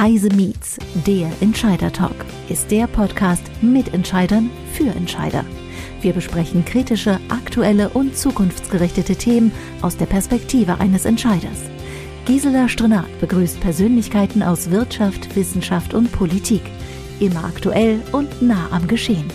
[0.00, 5.44] Heise Meets, der Entscheider Talk, ist der Podcast mit Entscheidern für Entscheider.
[6.00, 9.52] Wir besprechen kritische, aktuelle und zukunftsgerichtete Themen
[9.82, 11.58] aus der Perspektive eines Entscheiders.
[12.24, 16.62] Gisela Strenat begrüßt Persönlichkeiten aus Wirtschaft, Wissenschaft und Politik.
[17.18, 19.30] Immer aktuell und nah am Geschehen.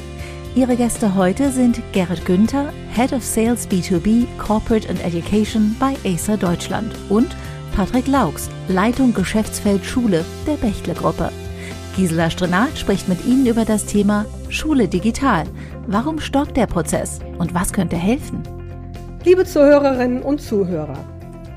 [0.55, 6.37] Ihre Gäste heute sind Gerrit Günther, Head of Sales B2B Corporate and Education bei Acer
[6.37, 7.35] Deutschland und
[7.75, 11.29] Patrick Laux, Leitung Geschäftsfeld Schule der Bechtle-Gruppe.
[11.97, 15.43] Gisela Strenat spricht mit Ihnen über das Thema Schule digital.
[15.85, 18.43] Warum stockt der Prozess und was könnte helfen?
[19.25, 21.03] Liebe Zuhörerinnen und Zuhörer,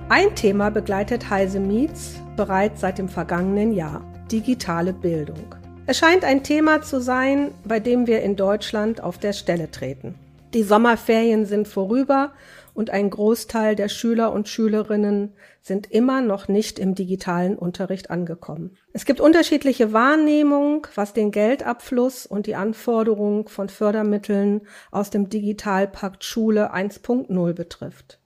[0.09, 5.55] ein Thema begleitet Heise Meets bereits seit dem vergangenen Jahr, digitale Bildung.
[5.87, 10.16] Es scheint ein Thema zu sein, bei dem wir in Deutschland auf der Stelle treten.
[10.53, 12.33] Die Sommerferien sind vorüber
[12.78, 18.77] und ein Großteil der Schüler und Schülerinnen sind immer noch nicht im digitalen Unterricht angekommen.
[18.92, 24.61] Es gibt unterschiedliche Wahrnehmungen, was den Geldabfluss und die Anforderung von Fördermitteln
[24.92, 28.20] aus dem Digitalpakt Schule 1.0 betrifft.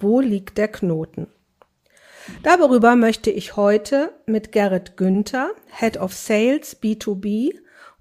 [0.00, 1.26] Wo liegt der Knoten?
[2.42, 7.56] Darüber möchte ich heute mit Gerrit Günther, Head of Sales B2B,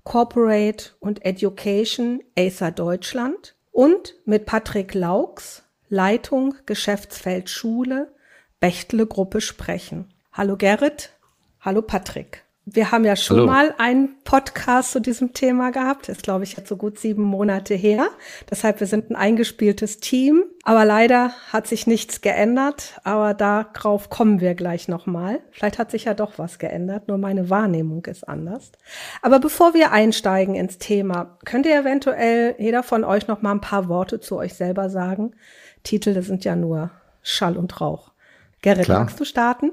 [0.06, 8.12] Corporate und Education Acer Deutschland und mit Patrick Laux, Leitung Geschäftsfeld Schule,
[8.60, 10.14] Bechtle Gruppe sprechen.
[10.34, 11.14] Hallo Gerrit,
[11.62, 12.44] hallo Patrick.
[12.70, 13.48] Wir haben ja schon Hallo.
[13.48, 16.10] mal einen Podcast zu diesem Thema gehabt.
[16.10, 18.10] Das ist, glaube ich, jetzt so gut sieben Monate her.
[18.52, 20.44] Deshalb, wir sind ein eingespieltes Team.
[20.64, 23.00] Aber leider hat sich nichts geändert.
[23.06, 25.40] Aber darauf kommen wir gleich nochmal.
[25.52, 27.08] Vielleicht hat sich ja doch was geändert.
[27.08, 28.74] Nur meine Wahrnehmung ist anders.
[29.22, 33.62] Aber bevor wir einsteigen ins Thema, könnt ihr eventuell jeder von euch noch mal ein
[33.62, 35.32] paar Worte zu euch selber sagen?
[35.88, 38.12] Titel, das sind ja nur Schall und Rauch.
[38.62, 39.00] Gerrit, Klar.
[39.00, 39.72] magst du starten?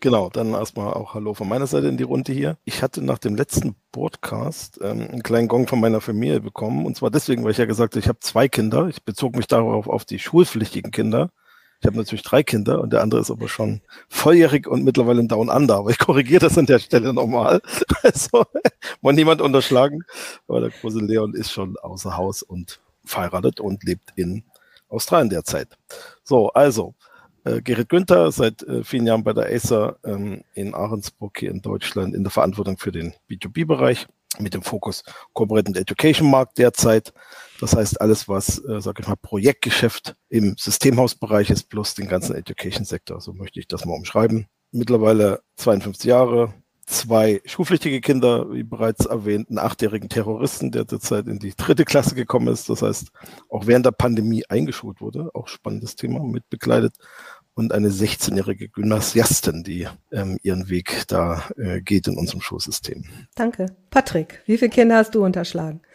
[0.00, 2.58] Genau, dann erstmal auch Hallo von meiner Seite in die Runde hier.
[2.66, 6.84] Ich hatte nach dem letzten Podcast ähm, einen kleinen Gong von meiner Familie bekommen.
[6.84, 8.88] Und zwar deswegen, weil ich ja gesagt habe, ich habe zwei Kinder.
[8.88, 11.30] Ich bezog mich darauf auf die schulpflichtigen Kinder.
[11.80, 13.80] Ich habe natürlich drei Kinder und der andere ist aber schon
[14.10, 15.76] volljährig und mittlerweile in Down Under.
[15.76, 17.62] Aber ich korrigiere das an der Stelle nochmal.
[18.02, 18.44] Also,
[19.00, 20.02] mal niemand unterschlagen.
[20.48, 24.44] Aber der große Leon ist schon außer Haus und verheiratet und lebt in
[24.88, 25.76] Australien derzeit.
[26.24, 26.94] So, also,
[27.44, 31.62] äh, Gerrit Günther, seit äh, vielen Jahren bei der Acer ähm, in Ahrensburg hier in
[31.62, 34.06] Deutschland in der Verantwortung für den B2B-Bereich
[34.38, 37.12] mit dem Fokus Corporate and Education Markt derzeit.
[37.60, 42.34] Das heißt, alles, was, äh, sage ich mal, Projektgeschäft im Systemhausbereich ist, plus den ganzen
[42.34, 43.20] Education-Sektor.
[43.20, 44.46] So möchte ich das mal umschreiben.
[44.72, 46.52] Mittlerweile 52 Jahre,
[46.86, 52.14] zwei schulpflichtige Kinder, wie bereits erwähnt, einen achtjährigen Terroristen, der derzeit in die dritte Klasse
[52.14, 52.68] gekommen ist.
[52.70, 53.08] Das heißt,
[53.50, 55.30] auch während der Pandemie eingeschult wurde.
[55.34, 56.94] Auch spannendes Thema mit begleitet.
[57.54, 63.04] Und eine 16-jährige Gymnasiastin, die ähm, ihren Weg da äh, geht in unserem Schulsystem.
[63.34, 63.74] Danke.
[63.90, 65.80] Patrick, wie viele Kinder hast du unterschlagen?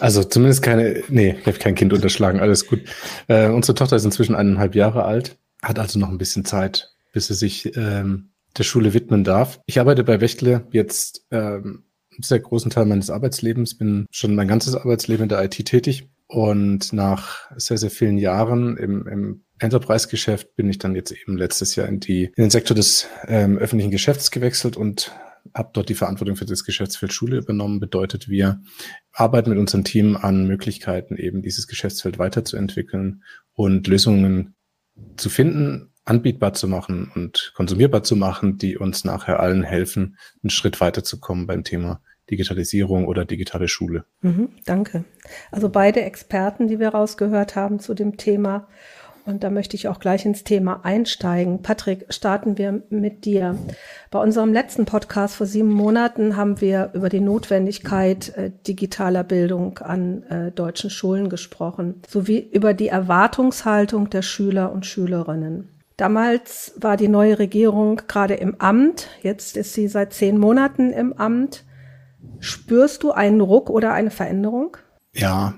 [0.00, 2.80] Also zumindest keine, nee, ich habe kein Kind unterschlagen, alles gut.
[3.28, 7.28] Äh, unsere Tochter ist inzwischen eineinhalb Jahre alt, hat also noch ein bisschen Zeit, bis
[7.28, 9.60] sie sich ähm, der Schule widmen darf.
[9.66, 11.84] Ich arbeite bei Wächtle jetzt ähm,
[12.20, 16.92] sehr großen Teil meines Arbeitslebens, bin schon mein ganzes Arbeitsleben in der IT tätig und
[16.92, 21.88] nach sehr, sehr vielen Jahren im, im Enterprise-Geschäft bin ich dann jetzt eben letztes Jahr
[21.88, 25.12] in, die, in den Sektor des ähm, öffentlichen Geschäfts gewechselt und
[25.52, 27.78] habe dort die Verantwortung für das Geschäftsfeld Schule übernommen.
[27.78, 28.60] Bedeutet, wir
[29.12, 34.54] arbeiten mit unserem Team an Möglichkeiten, eben dieses Geschäftsfeld weiterzuentwickeln und Lösungen
[35.16, 40.50] zu finden, anbietbar zu machen und konsumierbar zu machen, die uns nachher allen helfen, einen
[40.50, 42.00] Schritt weiterzukommen beim Thema
[42.30, 44.04] Digitalisierung oder digitale Schule.
[44.22, 45.04] Mhm, danke.
[45.50, 48.68] Also beide Experten, die wir rausgehört haben zu dem Thema.
[49.26, 51.62] Und da möchte ich auch gleich ins Thema einsteigen.
[51.62, 53.56] Patrick, starten wir mit dir.
[54.10, 59.78] Bei unserem letzten Podcast vor sieben Monaten haben wir über die Notwendigkeit äh, digitaler Bildung
[59.78, 65.73] an äh, deutschen Schulen gesprochen, sowie über die Erwartungshaltung der Schüler und Schülerinnen.
[65.96, 69.08] Damals war die neue Regierung gerade im Amt.
[69.22, 71.64] Jetzt ist sie seit zehn Monaten im Amt.
[72.40, 74.76] Spürst du einen Ruck oder eine Veränderung?
[75.14, 75.54] Ja,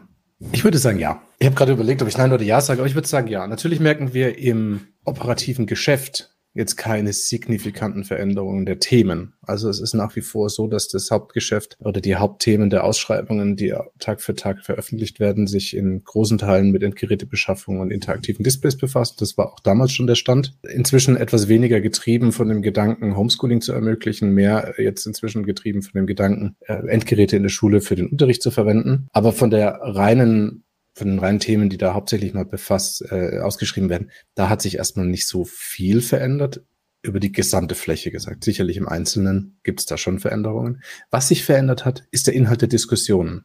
[0.52, 1.22] ich würde sagen ja.
[1.38, 3.46] Ich habe gerade überlegt, ob ich Nein oder Ja sage, aber ich würde sagen ja.
[3.46, 9.34] Natürlich merken wir im operativen Geschäft jetzt keine signifikanten Veränderungen der Themen.
[9.42, 13.56] Also es ist nach wie vor so, dass das Hauptgeschäft oder die Hauptthemen der Ausschreibungen,
[13.56, 18.76] die Tag für Tag veröffentlicht werden, sich in großen Teilen mit Endgerätebeschaffung und interaktiven Displays
[18.76, 19.16] befassen.
[19.20, 20.56] Das war auch damals schon der Stand.
[20.68, 25.92] Inzwischen etwas weniger getrieben von dem Gedanken, Homeschooling zu ermöglichen, mehr jetzt inzwischen getrieben von
[25.94, 29.08] dem Gedanken, äh, Endgeräte in der Schule für den Unterricht zu verwenden.
[29.12, 30.64] Aber von der reinen
[30.96, 34.78] von den reinen Themen, die da hauptsächlich mal befasst, äh, ausgeschrieben werden, da hat sich
[34.78, 36.64] erstmal nicht so viel verändert.
[37.02, 38.42] über die gesamte Fläche gesagt.
[38.42, 40.82] Sicherlich im Einzelnen gibt es da schon Veränderungen.
[41.08, 43.44] Was sich verändert hat, ist der Inhalt der Diskussionen.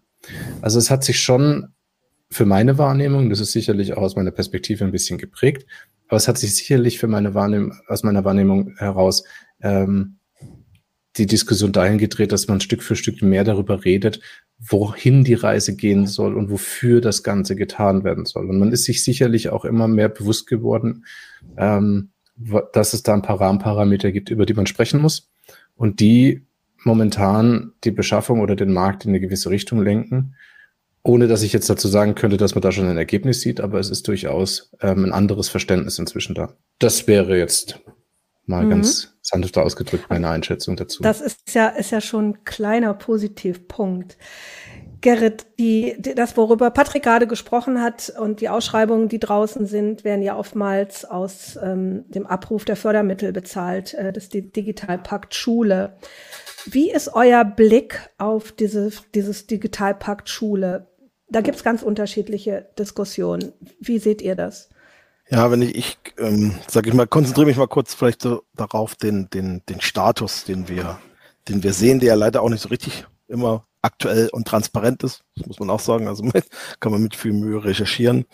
[0.61, 1.67] Also es hat sich schon
[2.31, 5.67] für meine Wahrnehmung, das ist sicherlich auch aus meiner Perspektive ein bisschen geprägt,
[6.07, 9.25] aber es hat sich sicherlich für meine Wahrnehmung, aus meiner Wahrnehmung heraus
[9.61, 10.17] ähm,
[11.17, 14.21] die Diskussion dahin gedreht, dass man Stück für Stück mehr darüber redet,
[14.63, 18.47] wohin die Reise gehen soll und wofür das Ganze getan werden soll.
[18.47, 21.05] Und man ist sich sicherlich auch immer mehr bewusst geworden,
[21.57, 22.09] ähm,
[22.73, 25.31] dass es da ein paar Rahmenparameter gibt, über die man sprechen muss
[25.75, 26.45] und die
[26.83, 30.35] momentan die Beschaffung oder den Markt in eine gewisse Richtung lenken.
[31.03, 33.79] Ohne dass ich jetzt dazu sagen könnte, dass man da schon ein Ergebnis sieht, aber
[33.79, 36.55] es ist durchaus ähm, ein anderes Verständnis inzwischen da.
[36.77, 37.81] Das wäre jetzt
[38.45, 38.69] mal mhm.
[38.71, 41.03] ganz sanft ausgedrückt meine Einschätzung dazu.
[41.03, 44.17] Das ist ja, ist ja schon ein kleiner Positivpunkt.
[45.01, 50.03] Gerrit, die, die, das, worüber Patrick gerade gesprochen hat und die Ausschreibungen, die draußen sind,
[50.03, 55.97] werden ja oftmals aus ähm, dem Abruf der Fördermittel bezahlt, äh, das Digitalpakt Schule.
[56.65, 60.87] Wie ist euer Blick auf diese, dieses Digitalpakt Schule?
[61.29, 63.53] Da gibt's ganz unterschiedliche Diskussionen.
[63.79, 64.69] Wie seht ihr das?
[65.31, 68.95] Ja, wenn ich, ich ähm, sage ich mal, konzentriere mich mal kurz vielleicht so darauf,
[68.95, 70.99] den, den, den Status, den wir,
[71.47, 75.23] den wir sehen, der ja leider auch nicht so richtig immer aktuell und transparent ist.
[75.37, 76.09] Das muss man auch sagen.
[76.09, 76.47] Also mit,
[76.81, 78.25] kann man mit viel Mühe recherchieren.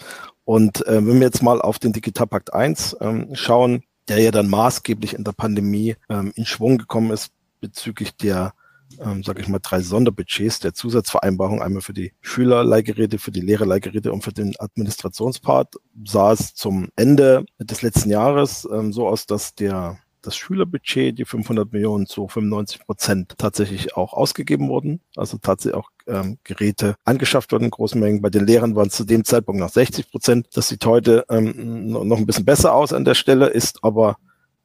[0.44, 4.49] Und äh, wenn wir jetzt mal auf den Digitalpakt 1 ähm, schauen, der ja dann
[4.49, 8.53] maßgeblich in der Pandemie ähm, in Schwung gekommen ist bezüglich der
[9.01, 14.11] ähm, sage ich mal, drei Sonderbudgets der Zusatzvereinbarung, einmal für die Schülerleihgeräte, für die Lehrerleihgeräte
[14.11, 19.55] und für den Administrationspart, sah es zum Ende des letzten Jahres ähm, so aus, dass
[19.55, 24.99] der das Schülerbudget, die 500 Millionen zu 95 Prozent tatsächlich auch ausgegeben wurden.
[25.15, 28.21] Also tatsächlich auch ähm, Geräte angeschafft wurden in großen Mengen.
[28.21, 30.47] Bei den Lehrern waren es zu dem Zeitpunkt noch 60 Prozent.
[30.53, 34.17] Das sieht heute ähm, noch ein bisschen besser aus an der Stelle, ist aber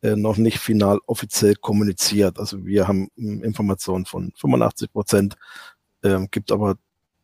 [0.03, 2.39] äh, noch nicht final offiziell kommuniziert.
[2.39, 5.37] Also wir haben hm, Informationen von 85 Prozent,
[6.03, 6.77] äh, gibt aber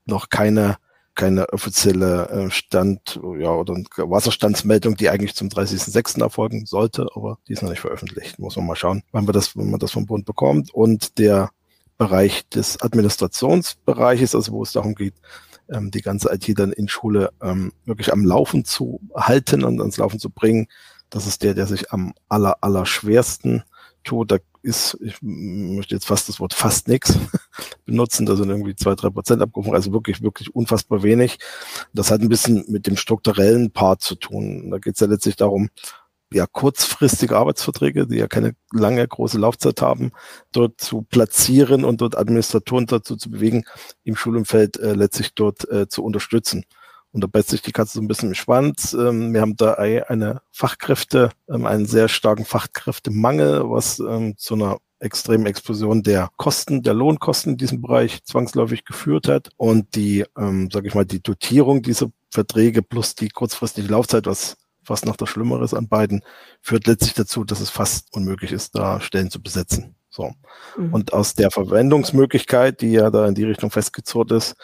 [0.07, 0.79] noch keine
[1.19, 6.23] keine offizielle äh, Stand ja oder Wasserstandsmeldung, die eigentlich zum 30.06.
[6.23, 8.39] erfolgen sollte, aber die ist noch nicht veröffentlicht.
[8.39, 10.73] Muss man mal schauen, wann wir das, wenn man das vom Bund bekommt.
[10.73, 11.51] Und der
[11.97, 15.15] Bereich des Administrationsbereiches, also wo es darum geht,
[15.69, 19.97] ähm, die ganze IT dann in Schule ähm, wirklich am Laufen zu halten und ans
[19.97, 20.69] Laufen zu bringen,
[21.11, 23.63] das ist der, der sich am aller, aller schwersten
[24.05, 24.31] tut.
[24.31, 27.15] Da ist, ich möchte jetzt fast das Wort fast nichts
[27.85, 31.39] benutzen, da sind irgendwie zwei, drei Prozent abgerufen, also wirklich, wirklich unfassbar wenig.
[31.93, 34.71] Das hat ein bisschen mit dem strukturellen Part zu tun.
[34.71, 35.71] Da geht es ja letztlich darum,
[36.33, 40.13] ja, kurzfristige Arbeitsverträge, die ja keine lange, große Laufzeit haben,
[40.53, 43.65] dort zu platzieren und dort Administratoren dazu zu bewegen,
[44.05, 46.65] im Schulumfeld äh, letztlich dort äh, zu unterstützen.
[47.13, 48.93] Und da beißt sich die Katze so ein bisschen im Schwanz.
[48.93, 54.79] Ähm, wir haben da eine Fachkräfte, ähm, einen sehr starken Fachkräftemangel, was ähm, zu einer
[55.01, 59.51] extremen Explosion der Kosten, der Lohnkosten in diesem Bereich zwangsläufig geführt hat.
[59.57, 64.57] Und die, ähm, sage ich mal, die Dotierung dieser Verträge plus die kurzfristige Laufzeit, was
[64.85, 66.23] fast noch das Schlimmere an beiden,
[66.63, 69.95] führt letztlich dazu, dass es fast unmöglich ist, da Stellen zu besetzen.
[70.11, 70.33] So.
[70.77, 70.95] Mhm.
[70.95, 74.57] Und aus der Verwendungsmöglichkeit, die ja da in die Richtung festgezurrt ist,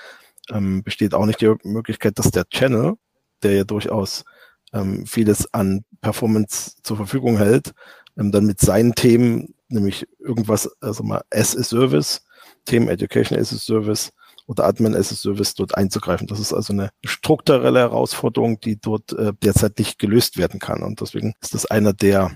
[0.51, 2.95] ähm, besteht auch nicht die Möglichkeit, dass der Channel,
[3.43, 4.25] der ja durchaus
[4.73, 7.73] ähm, vieles an Performance zur Verfügung hält,
[8.17, 12.23] ähm, dann mit seinen Themen, nämlich irgendwas, also mal S is Service,
[12.65, 14.13] Themen Education as a Service
[14.47, 16.27] oder Admin as a Service dort einzugreifen.
[16.27, 20.83] Das ist also eine strukturelle Herausforderung, die dort äh, derzeit nicht gelöst werden kann.
[20.83, 22.33] Und deswegen ist das einer der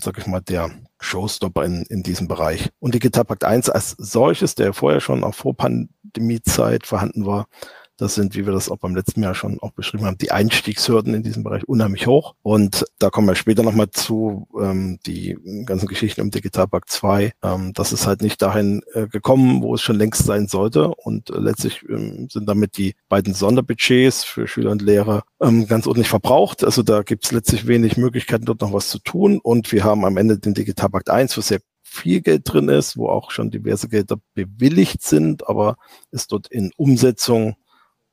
[0.00, 2.70] sag ich mal, der Showstopper in, in diesem Bereich.
[2.78, 7.46] Und Digitalpakt 1 als solches, der vorher schon auch vor Pandemiezeit vorhanden war,
[8.00, 11.12] das sind, wie wir das auch beim letzten Jahr schon auch beschrieben haben, die Einstiegshürden
[11.12, 12.34] in diesem Bereich unheimlich hoch.
[12.42, 17.32] Und da kommen wir später nochmal zu, ähm, die ganzen Geschichten um Digitalpakt 2.
[17.42, 20.88] Ähm, das ist halt nicht dahin äh, gekommen, wo es schon längst sein sollte.
[20.88, 25.86] Und äh, letztlich ähm, sind damit die beiden Sonderbudgets für Schüler und Lehrer ähm, ganz
[25.86, 26.64] ordentlich verbraucht.
[26.64, 29.40] Also da gibt es letztlich wenig Möglichkeiten, dort noch was zu tun.
[29.42, 33.08] Und wir haben am Ende den Digitalpakt 1, was sehr viel Geld drin ist, wo
[33.08, 35.76] auch schon diverse Gelder bewilligt sind, aber
[36.12, 37.56] es dort in Umsetzung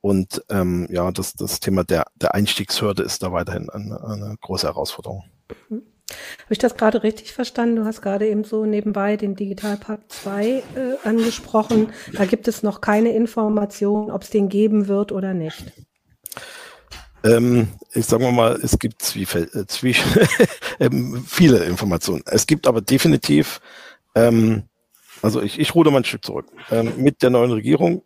[0.08, 4.66] und ähm, ja, das, das Thema der, der Einstiegshürde ist da weiterhin eine, eine große
[4.66, 5.24] Herausforderung.
[5.68, 5.82] Mhm.
[6.08, 7.76] Habe ich das gerade richtig verstanden?
[7.76, 10.62] Du hast gerade eben so nebenbei den Digitalpakt 2 äh,
[11.04, 11.92] angesprochen.
[12.14, 15.72] Da gibt es noch keine Information, ob es den geben wird oder nicht.
[17.22, 19.94] Ähm, ich sage mal, es gibt Zwiefel, äh, Zwie
[20.80, 22.22] ähm, viele Informationen.
[22.24, 23.60] Es gibt aber definitiv,
[24.14, 24.62] ähm,
[25.20, 26.46] also ich, ich ruder mal ein Stück zurück.
[26.70, 28.02] Ähm, mit der neuen Regierung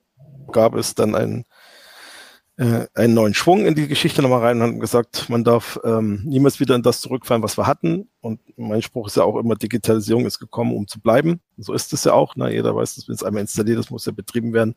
[0.51, 1.45] gab es dann ein
[2.57, 6.23] äh, einen neuen Schwung in die Geschichte nochmal rein und haben gesagt, man darf ähm,
[6.25, 8.09] niemals wieder in das zurückfallen, was wir hatten.
[8.21, 11.41] Und mein Spruch ist ja auch immer, Digitalisierung ist gekommen, um zu bleiben.
[11.57, 12.37] So ist es ja auch.
[12.37, 12.53] Ne?
[12.53, 14.75] Jeder weiß, dass wenn es einmal installiert ist, muss ja betrieben werden.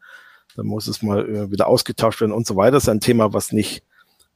[0.56, 2.72] Dann muss es mal äh, wieder ausgetauscht werden und so weiter.
[2.72, 3.84] Das ist ein Thema, was nicht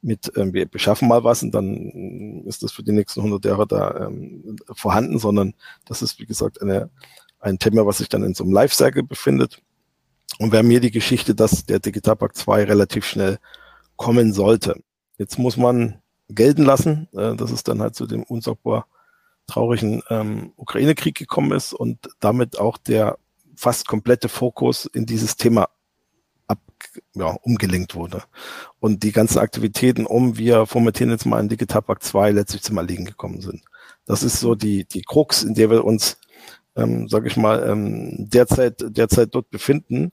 [0.01, 3.67] mit, ähm, wir beschaffen mal was und dann ist das für die nächsten 100 Jahre
[3.67, 5.53] da ähm, vorhanden, sondern
[5.85, 6.89] das ist, wie gesagt, eine,
[7.39, 9.61] ein Thema, was sich dann in so einem Lifecycle befindet.
[10.37, 13.39] Und wir haben hier die Geschichte, dass der Digitalpakt 2 relativ schnell
[13.95, 14.81] kommen sollte.
[15.17, 18.87] Jetzt muss man gelten lassen, äh, dass es dann halt zu dem unsagbar
[19.47, 23.17] traurigen ähm, Ukraine-Krieg gekommen ist und damit auch der
[23.55, 25.69] fast komplette Fokus in dieses Thema
[26.47, 26.59] ab,
[27.13, 28.23] ja, umgelenkt wurde.
[28.79, 33.05] Und die ganzen Aktivitäten um, wir formatieren jetzt mal einen Digitalpakt 2, letztlich zum Erliegen
[33.05, 33.63] gekommen sind.
[34.05, 36.17] Das ist so die, die Krux, in der wir uns,
[36.75, 40.11] ähm, sage ich mal, ähm, derzeit, derzeit dort befinden.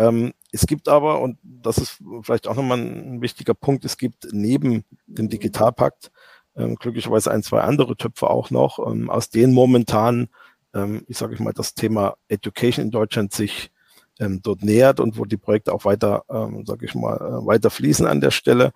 [0.00, 4.28] Ähm, es gibt aber, und das ist vielleicht auch nochmal ein wichtiger Punkt, es gibt
[4.32, 6.10] neben dem Digitalpakt
[6.56, 10.28] ähm, glücklicherweise ein, zwei andere Töpfe auch noch, ähm, aus denen momentan,
[10.74, 13.70] ähm, ich sage mal, das Thema Education in Deutschland sich
[14.18, 17.68] ähm, dort nähert und wo die Projekte auch weiter, ähm, sage ich mal, äh, weiter
[17.68, 18.72] fließen an der Stelle.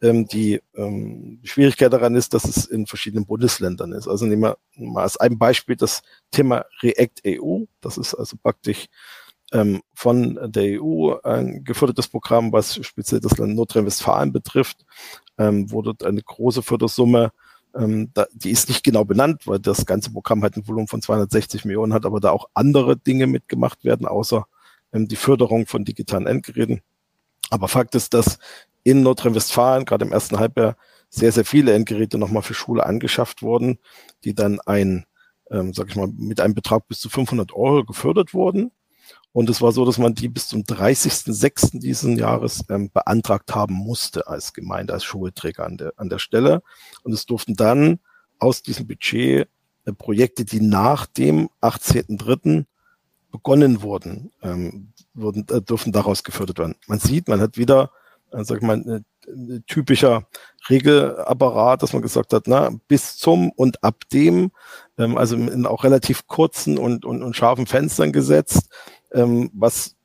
[0.00, 0.60] Ähm, die
[1.44, 4.08] Schwierigkeit daran ist, dass es in verschiedenen Bundesländern ist.
[4.08, 7.64] Also nehmen wir mal als ein Beispiel das Thema React EU.
[7.82, 8.88] Das ist also praktisch
[9.52, 14.84] ähm, von der EU ein gefördertes Programm, was speziell das Land Nordrhein-Westfalen betrifft,
[15.38, 17.32] ähm, dort eine große Fördersumme,
[17.74, 21.02] ähm, da, die ist nicht genau benannt, weil das ganze Programm halt ein Volumen von
[21.02, 24.46] 260 Millionen hat, aber da auch andere Dinge mitgemacht werden, außer
[24.92, 26.82] ähm, die Förderung von digitalen Endgeräten.
[27.50, 28.38] Aber Fakt ist, dass
[28.84, 30.76] in Nordrhein-Westfalen gerade im ersten Halbjahr
[31.08, 33.78] sehr, sehr viele Endgeräte nochmal für Schule angeschafft wurden,
[34.24, 35.04] die dann ein,
[35.50, 38.70] ähm, sag ich mal, mit einem Betrag bis zu 500 Euro gefördert wurden.
[39.32, 41.80] Und es war so, dass man die bis zum 30.06.
[41.80, 46.62] diesen Jahres ähm, beantragt haben musste als Gemeinde, als Schulträger an der, an der Stelle.
[47.02, 47.98] Und es durften dann
[48.38, 49.48] aus diesem Budget
[49.84, 52.66] äh, Projekte, die nach dem 18.03.
[53.30, 56.74] begonnen wurden, ähm, wurden äh, durften daraus gefördert werden.
[56.86, 57.90] Man sieht, man hat wieder,
[58.32, 59.02] äh, sag ich mal,
[59.66, 60.26] typischer
[60.68, 64.52] Regelapparat, dass man gesagt hat, na, bis zum und ab dem,
[64.98, 68.68] ähm, also in auch relativ kurzen und, und, und scharfen Fenstern gesetzt,
[69.12, 69.96] ähm, was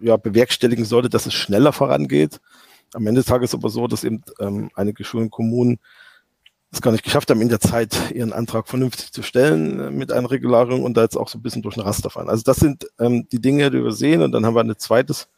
[0.00, 2.40] ja bewerkstelligen sollte, dass es schneller vorangeht.
[2.94, 5.78] Am Ende des Tages aber so, dass eben ähm, einige Schulen, Kommunen
[6.74, 10.12] es gar nicht geschafft haben, in der Zeit ihren Antrag vernünftig zu stellen äh, mit
[10.12, 12.28] einer Regularung und da jetzt auch so ein bisschen durch den Raster fallen.
[12.28, 14.22] Also das sind ähm, die Dinge, die wir sehen.
[14.22, 15.28] Und dann haben wir ein zweites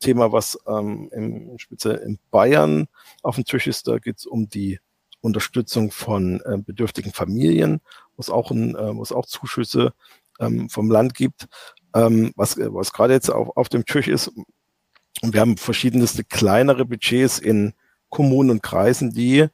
[0.00, 2.88] Thema, was ähm, im, speziell in Bayern
[3.22, 3.88] auf dem Tisch ist.
[3.88, 4.80] Da geht es um die
[5.20, 7.80] Unterstützung von äh, bedürftigen Familien,
[8.16, 9.92] wo es auch, ein, äh, auch Zuschüsse
[10.40, 11.48] ähm, vom Land gibt
[11.96, 14.28] ähm, was, was gerade jetzt auf, auf dem Tisch ist.
[15.22, 17.72] Und wir haben verschiedenste kleinere Budgets in
[18.10, 19.46] Kommunen und Kreisen, die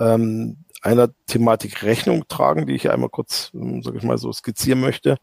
[0.00, 4.80] ähm, einer Thematik Rechnung tragen, die ich einmal kurz, ähm, sage ich mal, so skizzieren
[4.80, 5.18] möchte.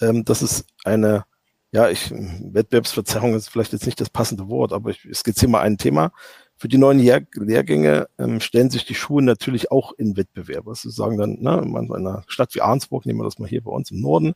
[0.00, 1.24] Ähm, das ist eine,
[1.72, 5.78] ja, ich, Wettbewerbsverzerrung ist vielleicht jetzt nicht das passende Wort, aber ich skizziere mal ein
[5.78, 6.12] Thema.
[6.56, 10.66] Für die neuen Lehr Lehrgänge ähm, stellen sich die Schulen natürlich auch in Wettbewerb.
[10.66, 13.62] Was sie sagen dann, ne, in einer Stadt wie Arnsburg, nehmen wir das mal hier
[13.62, 14.34] bei uns im Norden,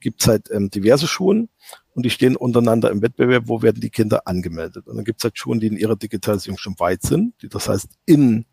[0.00, 1.50] gibt es halt ähm, diverse Schulen
[1.94, 4.86] und die stehen untereinander im Wettbewerb, wo werden die Kinder angemeldet.
[4.86, 7.68] Und dann gibt es halt Schulen, die in ihrer Digitalisierung schon weit sind, die das
[7.68, 8.46] heißt in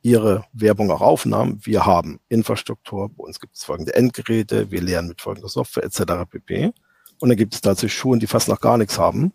[0.00, 1.60] ihre Werbung auch aufnahmen.
[1.64, 6.30] Wir haben Infrastruktur, bei uns gibt es folgende Endgeräte, wir lernen mit folgender Software etc.
[6.30, 6.72] pp.
[7.24, 9.32] Und dann gibt es tatsächlich Schulen, die fast noch gar nichts haben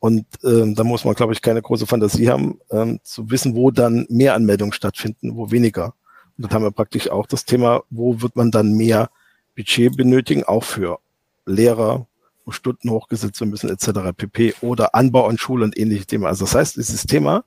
[0.00, 3.70] und ähm, da muss man, glaube ich, keine große Fantasie haben, ähm, zu wissen, wo
[3.70, 5.94] dann mehr Anmeldungen stattfinden, wo weniger.
[6.38, 9.10] Und dann haben wir praktisch auch das Thema, wo wird man dann mehr
[9.54, 11.00] Budget benötigen, auch für
[11.44, 12.06] Lehrer,
[12.46, 14.16] wo Stunden hochgesetzt werden müssen, etc.
[14.16, 14.54] pp.
[14.62, 16.24] Oder Anbau an Schule und ähnliche Themen.
[16.24, 17.44] Also das heißt, dieses Thema,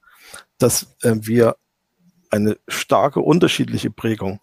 [0.60, 1.56] dass äh, wir
[2.30, 4.40] eine starke unterschiedliche Prägung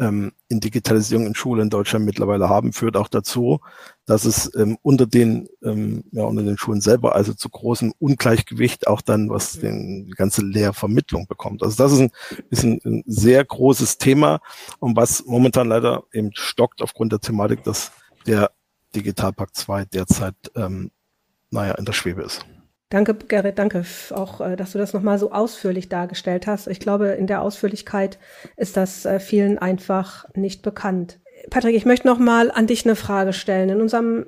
[0.00, 3.60] ähm, in Digitalisierung in Schulen in Deutschland mittlerweile haben, führt auch dazu,
[4.06, 8.88] dass es ähm, unter den ähm, ja unter den Schulen selber also zu großem Ungleichgewicht
[8.88, 11.62] auch dann was den die ganze Lehrvermittlung bekommt.
[11.62, 12.10] Also das ist ein,
[12.48, 14.40] ist ein, ein sehr großes Thema
[14.78, 17.92] und was momentan leider eben stockt aufgrund der Thematik, dass
[18.26, 18.50] der
[18.96, 20.90] Digitalpakt 2 derzeit ähm,
[21.50, 22.46] naja in der Schwebe ist.
[22.90, 26.66] Danke, Gerrit, danke auch, äh, dass du das nochmal so ausführlich dargestellt hast.
[26.66, 28.18] Ich glaube, in der Ausführlichkeit
[28.56, 31.20] ist das äh, vielen einfach nicht bekannt.
[31.48, 33.70] Patrick, ich möchte nochmal an dich eine Frage stellen.
[33.70, 34.26] In unserem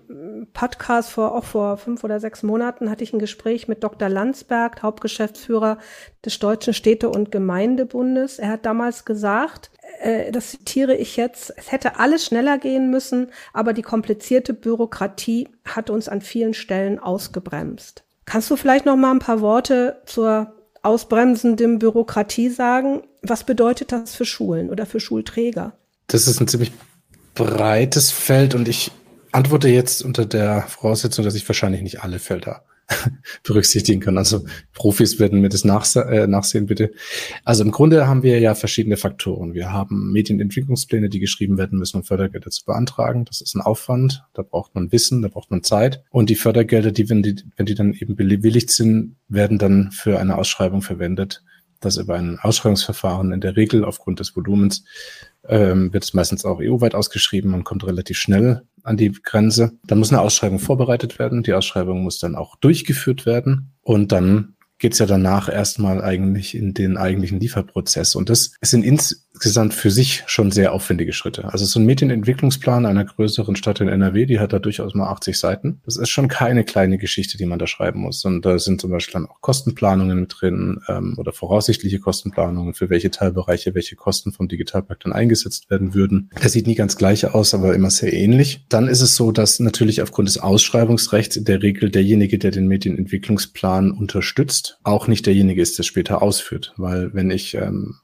[0.52, 4.08] Podcast vor, auch vor fünf oder sechs Monaten hatte ich ein Gespräch mit Dr.
[4.08, 5.78] Landsberg, Hauptgeschäftsführer
[6.24, 8.38] des Deutschen Städte- und Gemeindebundes.
[8.38, 13.32] Er hat damals gesagt, äh, das zitiere ich jetzt, es hätte alles schneller gehen müssen,
[13.52, 18.04] aber die komplizierte Bürokratie hat uns an vielen Stellen ausgebremst.
[18.32, 23.02] Kannst du vielleicht noch mal ein paar Worte zur ausbremsenden Bürokratie sagen?
[23.20, 25.74] Was bedeutet das für Schulen oder für Schulträger?
[26.06, 26.72] Das ist ein ziemlich
[27.34, 28.90] breites Feld und ich
[29.32, 32.64] antworte jetzt unter der Voraussetzung, dass ich wahrscheinlich nicht alle Felder
[33.44, 34.18] berücksichtigen kann.
[34.18, 36.92] Also Profis werden mir das nachse äh, nachsehen, bitte.
[37.44, 39.54] Also im Grunde haben wir ja verschiedene Faktoren.
[39.54, 43.24] Wir haben Medienentwicklungspläne, die geschrieben werden müssen, um Fördergelder zu beantragen.
[43.24, 44.24] Das ist ein Aufwand.
[44.34, 46.02] Da braucht man Wissen, da braucht man Zeit.
[46.10, 50.18] Und die Fördergelder, die, wenn die, wenn die dann eben bewilligt sind, werden dann für
[50.18, 51.42] eine Ausschreibung verwendet.
[51.82, 54.84] Das über ein Ausschreibungsverfahren in der Regel aufgrund des Volumens
[55.48, 57.50] ähm, wird es meistens auch EU-weit ausgeschrieben.
[57.50, 59.72] Man kommt relativ schnell an die Grenze.
[59.84, 61.42] Dann muss eine Ausschreibung vorbereitet werden.
[61.42, 63.72] Die Ausschreibung muss dann auch durchgeführt werden.
[63.82, 68.14] Und dann geht's ja danach erstmal eigentlich in den eigentlichen Lieferprozess.
[68.14, 68.84] Und das sind
[69.42, 71.52] insgesamt für sich schon sehr aufwendige Schritte.
[71.52, 75.36] Also so ein Medienentwicklungsplan einer größeren Stadt in NRW, die hat da durchaus mal 80
[75.36, 75.80] Seiten.
[75.84, 78.24] Das ist schon keine kleine Geschichte, die man da schreiben muss.
[78.24, 82.88] Und da sind zum Beispiel dann auch Kostenplanungen mit drin ähm, oder voraussichtliche Kostenplanungen, für
[82.88, 86.30] welche Teilbereiche welche Kosten vom Digitalpakt dann eingesetzt werden würden.
[86.40, 88.64] Das sieht nie ganz gleich aus, aber immer sehr ähnlich.
[88.68, 92.68] Dann ist es so, dass natürlich aufgrund des Ausschreibungsrechts in der Regel derjenige, der den
[92.68, 96.74] Medienentwicklungsplan unterstützt, auch nicht derjenige ist, der später ausführt.
[96.76, 97.96] Weil wenn ich ähm,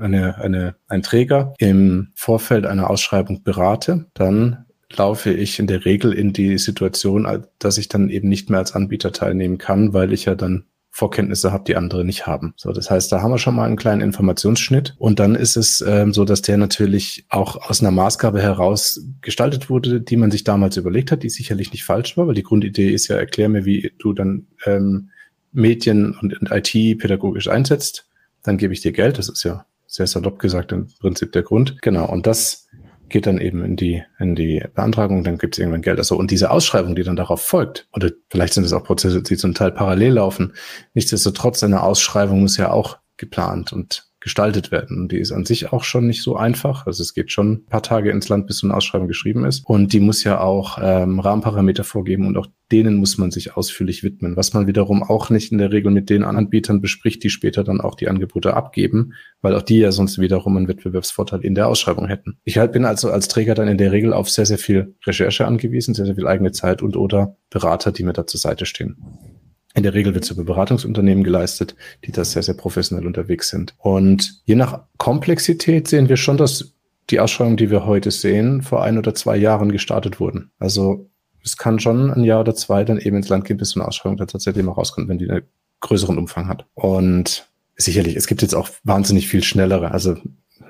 [0.00, 4.64] eine, eine, ein Träger im Vorfeld einer Ausschreibung berate, dann
[4.96, 7.26] laufe ich in der Regel in die Situation,
[7.58, 11.50] dass ich dann eben nicht mehr als Anbieter teilnehmen kann, weil ich ja dann Vorkenntnisse
[11.50, 12.54] habe, die andere nicht haben.
[12.56, 14.94] So, das heißt, da haben wir schon mal einen kleinen Informationsschnitt.
[14.96, 19.68] Und dann ist es ähm, so, dass der natürlich auch aus einer Maßgabe heraus gestaltet
[19.68, 22.90] wurde, die man sich damals überlegt hat, die sicherlich nicht falsch war, weil die Grundidee
[22.90, 25.10] ist ja, erklär mir, wie du dann ähm,
[25.50, 28.08] Medien und IT pädagogisch einsetzt,
[28.44, 29.18] dann gebe ich dir Geld.
[29.18, 31.82] Das ist ja sehr salopp gesagt im Prinzip der Grund.
[31.82, 32.08] Genau.
[32.08, 32.68] Und das
[33.08, 35.98] geht dann eben in die, in die Beantragung, dann gibt es irgendwann Geld.
[35.98, 39.36] Also, und diese Ausschreibung, die dann darauf folgt, oder vielleicht sind es auch Prozesse, die
[39.36, 40.54] zum Teil parallel laufen.
[40.94, 45.02] Nichtsdestotrotz, eine Ausschreibung muss ja auch geplant und gestaltet werden.
[45.02, 46.86] Und die ist an sich auch schon nicht so einfach.
[46.86, 49.62] Also es geht schon ein paar Tage ins Land, bis so eine Ausschreibung geschrieben ist.
[49.66, 54.02] Und die muss ja auch ähm, Rahmenparameter vorgeben und auch denen muss man sich ausführlich
[54.02, 57.64] widmen, was man wiederum auch nicht in der Regel mit den Anbietern bespricht, die später
[57.64, 61.68] dann auch die Angebote abgeben, weil auch die ja sonst wiederum einen Wettbewerbsvorteil in der
[61.68, 62.38] Ausschreibung hätten.
[62.44, 65.46] Ich halt bin also als Träger dann in der Regel auf sehr, sehr viel Recherche
[65.46, 68.96] angewiesen, sehr, sehr viel eigene Zeit und oder Berater, die mir da zur Seite stehen.
[69.74, 73.74] In der Regel wird es über Beratungsunternehmen geleistet, die da sehr, sehr professionell unterwegs sind.
[73.78, 76.74] Und je nach Komplexität sehen wir schon, dass
[77.10, 80.52] die Ausschreibungen, die wir heute sehen, vor ein oder zwei Jahren gestartet wurden.
[80.58, 81.10] Also
[81.42, 83.88] es kann schon ein Jahr oder zwei dann eben ins Land gehen, bis so eine
[83.88, 85.42] Ausschreibung dann tatsächlich mal rauskommt, wenn die einen
[85.80, 86.66] größeren Umfang hat.
[86.74, 89.90] Und sicherlich, es gibt jetzt auch wahnsinnig viel schnellere.
[89.90, 90.16] Also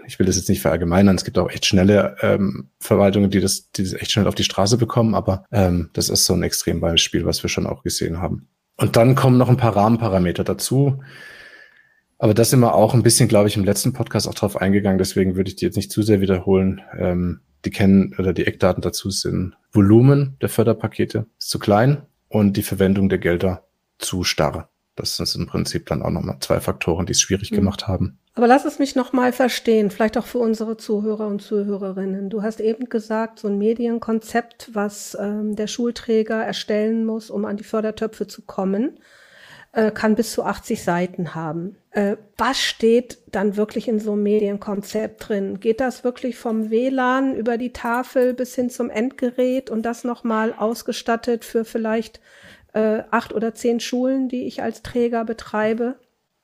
[0.06, 3.70] ich will das jetzt nicht verallgemeinern, es gibt auch echt schnelle ähm, Verwaltungen, die das,
[3.70, 7.24] die das echt schnell auf die Straße bekommen, aber ähm, das ist so ein Extrembeispiel,
[7.24, 8.48] was wir schon auch gesehen haben.
[8.76, 11.02] Und dann kommen noch ein paar Rahmenparameter dazu.
[12.18, 14.98] Aber das sind wir auch ein bisschen, glaube ich, im letzten Podcast auch drauf eingegangen.
[14.98, 16.80] Deswegen würde ich die jetzt nicht zu sehr wiederholen.
[16.98, 22.56] Ähm, die kennen oder die Eckdaten dazu sind Volumen der Förderpakete ist zu klein und
[22.56, 23.66] die Verwendung der Gelder
[23.98, 24.68] zu starr.
[24.96, 27.56] Das sind im Prinzip dann auch nochmal zwei Faktoren, die es schwierig mhm.
[27.56, 28.18] gemacht haben.
[28.36, 32.30] Aber lass es mich nochmal verstehen, vielleicht auch für unsere Zuhörer und Zuhörerinnen.
[32.30, 37.56] Du hast eben gesagt, so ein Medienkonzept, was ähm, der Schulträger erstellen muss, um an
[37.56, 38.98] die Fördertöpfe zu kommen,
[39.70, 41.76] äh, kann bis zu 80 Seiten haben.
[41.92, 45.60] Äh, was steht dann wirklich in so einem Medienkonzept drin?
[45.60, 50.52] Geht das wirklich vom WLAN über die Tafel bis hin zum Endgerät und das nochmal
[50.58, 52.20] ausgestattet für vielleicht
[52.72, 55.94] äh, acht oder zehn Schulen, die ich als Träger betreibe?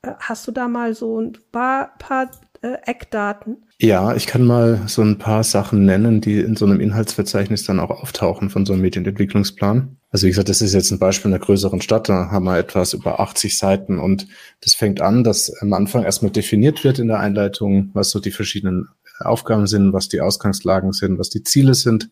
[0.01, 3.63] Äh, hast du da mal so ein paar, paar äh, Eckdaten?
[3.79, 7.79] Ja, ich kann mal so ein paar Sachen nennen, die in so einem Inhaltsverzeichnis dann
[7.79, 9.97] auch auftauchen von so einem Medienentwicklungsplan.
[10.11, 12.93] Also wie gesagt, das ist jetzt ein Beispiel einer größeren Stadt, da haben wir etwas
[12.93, 14.27] über 80 Seiten und
[14.59, 18.31] das fängt an, dass am Anfang erstmal definiert wird in der Einleitung, was so die
[18.31, 22.09] verschiedenen Aufgaben sind, was die Ausgangslagen sind, was die Ziele sind.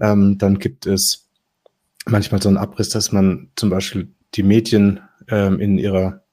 [0.00, 1.28] Ähm, dann gibt es
[2.06, 6.23] manchmal so einen Abriss, dass man zum Beispiel die Medien ähm, in ihrer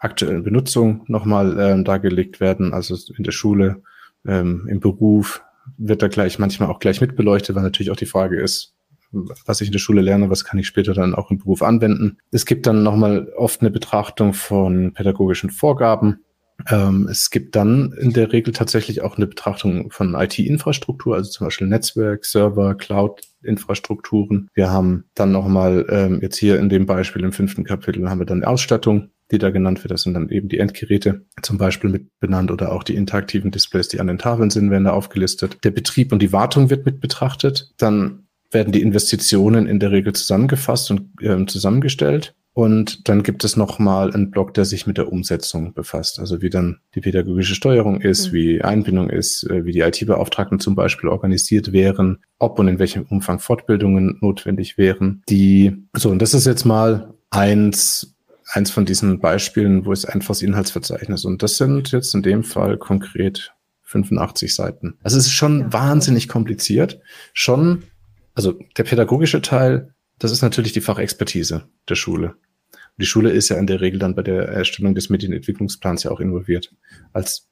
[0.00, 3.82] aktuellen Benutzung nochmal ähm, dargelegt werden, also in der Schule,
[4.26, 5.42] ähm, im Beruf
[5.76, 8.74] wird da gleich manchmal auch gleich mitbeleuchtet, weil natürlich auch die Frage ist,
[9.12, 12.18] was ich in der Schule lerne, was kann ich später dann auch im Beruf anwenden.
[12.30, 16.20] Es gibt dann nochmal oft eine Betrachtung von pädagogischen Vorgaben.
[16.68, 21.46] Ähm, es gibt dann in der Regel tatsächlich auch eine Betrachtung von IT-Infrastruktur, also zum
[21.46, 24.48] Beispiel Netzwerk, Server, Cloud-Infrastrukturen.
[24.54, 28.26] Wir haben dann nochmal ähm, jetzt hier in dem Beispiel im fünften Kapitel haben wir
[28.26, 29.90] dann Ausstattung, die da genannt wird.
[29.90, 33.88] Das sind dann eben die Endgeräte zum Beispiel mit benannt oder auch die interaktiven Displays,
[33.88, 35.58] die an den Tafeln sind, werden da aufgelistet.
[35.64, 37.72] Der Betrieb und die Wartung wird mit betrachtet.
[37.78, 42.34] Dann werden die Investitionen in der Regel zusammengefasst und äh, zusammengestellt.
[42.52, 46.18] Und dann gibt es nochmal einen Blog, der sich mit der Umsetzung befasst.
[46.18, 48.32] Also wie dann die pädagogische Steuerung ist, mhm.
[48.32, 53.04] wie Einbindung ist, äh, wie die IT-Beauftragten zum Beispiel organisiert wären, ob und in welchem
[53.04, 55.22] Umfang Fortbildungen notwendig wären.
[55.28, 58.16] Die, so, und das ist jetzt mal eins,
[58.52, 61.24] eins von diesen Beispielen, wo es einfach das Inhaltsverzeichnis.
[61.24, 64.98] Und das sind jetzt in dem Fall konkret 85 Seiten.
[65.02, 65.72] Also es ist schon ja.
[65.72, 67.00] wahnsinnig kompliziert.
[67.32, 67.84] Schon,
[68.34, 72.34] also der pädagogische Teil, das ist natürlich die Fachexpertise der Schule.
[72.72, 76.10] Und die Schule ist ja in der Regel dann bei der Erstellung des Medienentwicklungsplans ja
[76.10, 76.72] auch involviert,
[77.12, 77.48] als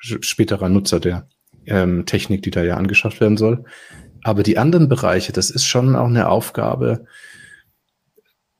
[0.00, 1.28] späterer Nutzer der
[1.66, 3.64] ähm, Technik, die da ja angeschafft werden soll.
[4.22, 7.06] Aber die anderen Bereiche, das ist schon auch eine Aufgabe,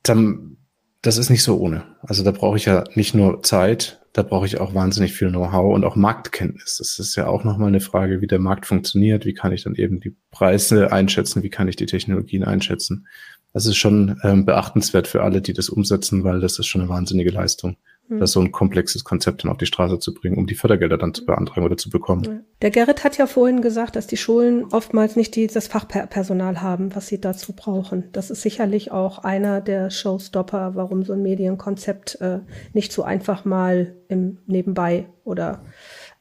[0.03, 0.59] dann,
[1.05, 1.85] das ist nicht so ohne.
[2.03, 5.75] Also da brauche ich ja nicht nur Zeit, da brauche ich auch wahnsinnig viel Know-how
[5.75, 6.77] und auch Marktkenntnis.
[6.79, 9.75] Das ist ja auch nochmal eine Frage, wie der Markt funktioniert, wie kann ich dann
[9.75, 13.07] eben die Preise einschätzen, wie kann ich die Technologien einschätzen.
[13.53, 16.90] Das ist schon ähm, beachtenswert für alle, die das umsetzen, weil das ist schon eine
[16.90, 17.77] wahnsinnige Leistung.
[18.09, 21.14] Das so ein komplexes Konzept dann auf die Straße zu bringen, um die Fördergelder dann
[21.14, 22.45] zu beantragen oder zu bekommen.
[22.61, 26.95] Der Gerrit hat ja vorhin gesagt, dass die Schulen oftmals nicht die, das Fachpersonal haben,
[26.95, 28.11] was sie dazu brauchen.
[28.12, 32.40] Das ist sicherlich auch einer der Showstopper, warum so ein Medienkonzept äh,
[32.73, 35.64] nicht so einfach mal im Nebenbei oder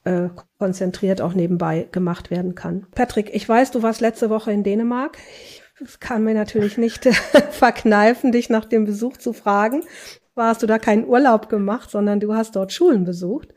[0.05, 2.87] äh, konzentriert auch nebenbei gemacht werden kann.
[2.91, 5.17] Patrick, ich weiß, du warst letzte Woche in Dänemark.
[5.49, 5.62] Ich
[5.99, 7.05] kann mir natürlich nicht
[7.51, 9.83] verkneifen, dich nach dem Besuch zu fragen.
[10.35, 13.53] War, hast du da keinen Urlaub gemacht, sondern du hast dort Schulen besucht,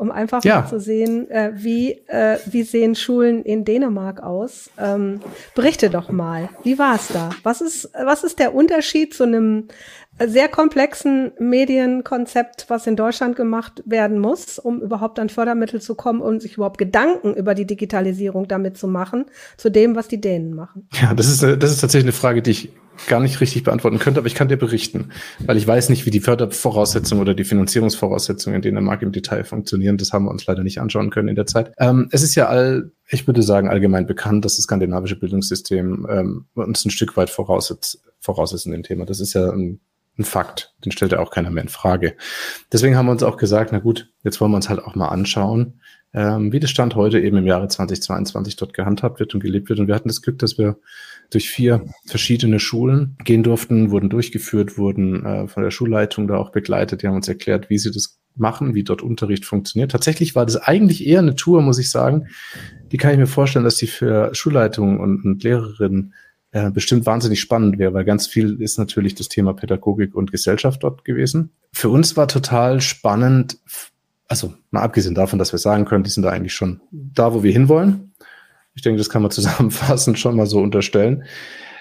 [0.00, 0.62] um einfach ja.
[0.62, 4.70] mal zu sehen, äh, wie, äh, wie sehen Schulen in Dänemark aus.
[4.78, 5.20] Ähm,
[5.54, 7.30] berichte doch mal, wie war es da?
[7.42, 9.68] Was ist, was ist der Unterschied zu einem
[10.18, 16.22] sehr komplexen Medienkonzept, was in Deutschland gemacht werden muss, um überhaupt an Fördermittel zu kommen
[16.22, 19.26] und um sich überhaupt Gedanken über die Digitalisierung damit zu machen,
[19.58, 20.88] zu dem, was die Dänen machen?
[21.00, 22.72] Ja, das ist, das ist tatsächlich eine Frage, die ich
[23.06, 25.10] gar nicht richtig beantworten könnte, aber ich kann dir berichten,
[25.46, 29.96] weil ich weiß nicht, wie die Fördervoraussetzungen oder die Finanzierungsvoraussetzungen in Dänemark im Detail funktionieren.
[29.96, 31.72] Das haben wir uns leider nicht anschauen können in der Zeit.
[31.78, 36.44] Ähm, es ist ja all, ich würde sagen, allgemein bekannt, dass das skandinavische Bildungssystem ähm,
[36.54, 39.06] uns ein Stück weit voraussetzt, voraussetzt in dem Thema.
[39.06, 39.80] Das ist ja ein,
[40.18, 40.74] ein Fakt.
[40.84, 42.14] Den stellt ja auch keiner mehr in Frage.
[42.72, 45.08] Deswegen haben wir uns auch gesagt, na gut, jetzt wollen wir uns halt auch mal
[45.08, 45.80] anschauen,
[46.12, 49.78] ähm, wie das Stand heute eben im Jahre 2022 dort gehandhabt wird und gelebt wird.
[49.78, 50.76] Und wir hatten das Glück, dass wir
[51.30, 56.50] durch vier verschiedene Schulen gehen durften, wurden durchgeführt, wurden äh, von der Schulleitung da auch
[56.50, 57.02] begleitet.
[57.02, 59.90] Die haben uns erklärt, wie sie das machen, wie dort Unterricht funktioniert.
[59.90, 62.26] Tatsächlich war das eigentlich eher eine Tour, muss ich sagen.
[62.92, 66.14] Die kann ich mir vorstellen, dass die für Schulleitungen und, und Lehrerinnen
[66.52, 70.82] äh, bestimmt wahnsinnig spannend wäre, weil ganz viel ist natürlich das Thema Pädagogik und Gesellschaft
[70.82, 71.50] dort gewesen.
[71.72, 73.58] Für uns war total spannend,
[74.26, 77.42] also mal abgesehen davon, dass wir sagen können, die sind da eigentlich schon da, wo
[77.42, 78.09] wir hinwollen.
[78.74, 81.24] Ich denke, das kann man zusammenfassend schon mal so unterstellen.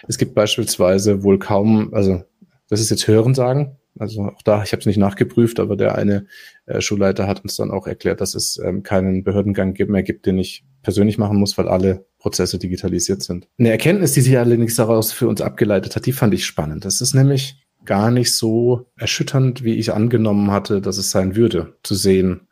[0.07, 2.23] Es gibt beispielsweise wohl kaum, also
[2.69, 6.25] das ist jetzt Hörensagen, also auch da, ich habe es nicht nachgeprüft, aber der eine
[6.65, 10.37] äh, Schulleiter hat uns dann auch erklärt, dass es ähm, keinen Behördengang mehr gibt, den
[10.37, 13.47] ich persönlich machen muss, weil alle Prozesse digitalisiert sind.
[13.57, 16.85] Eine Erkenntnis, die sich allerdings daraus für uns abgeleitet hat, die fand ich spannend.
[16.85, 21.75] Das ist nämlich gar nicht so erschütternd, wie ich angenommen hatte, dass es sein würde,
[21.83, 22.47] zu sehen,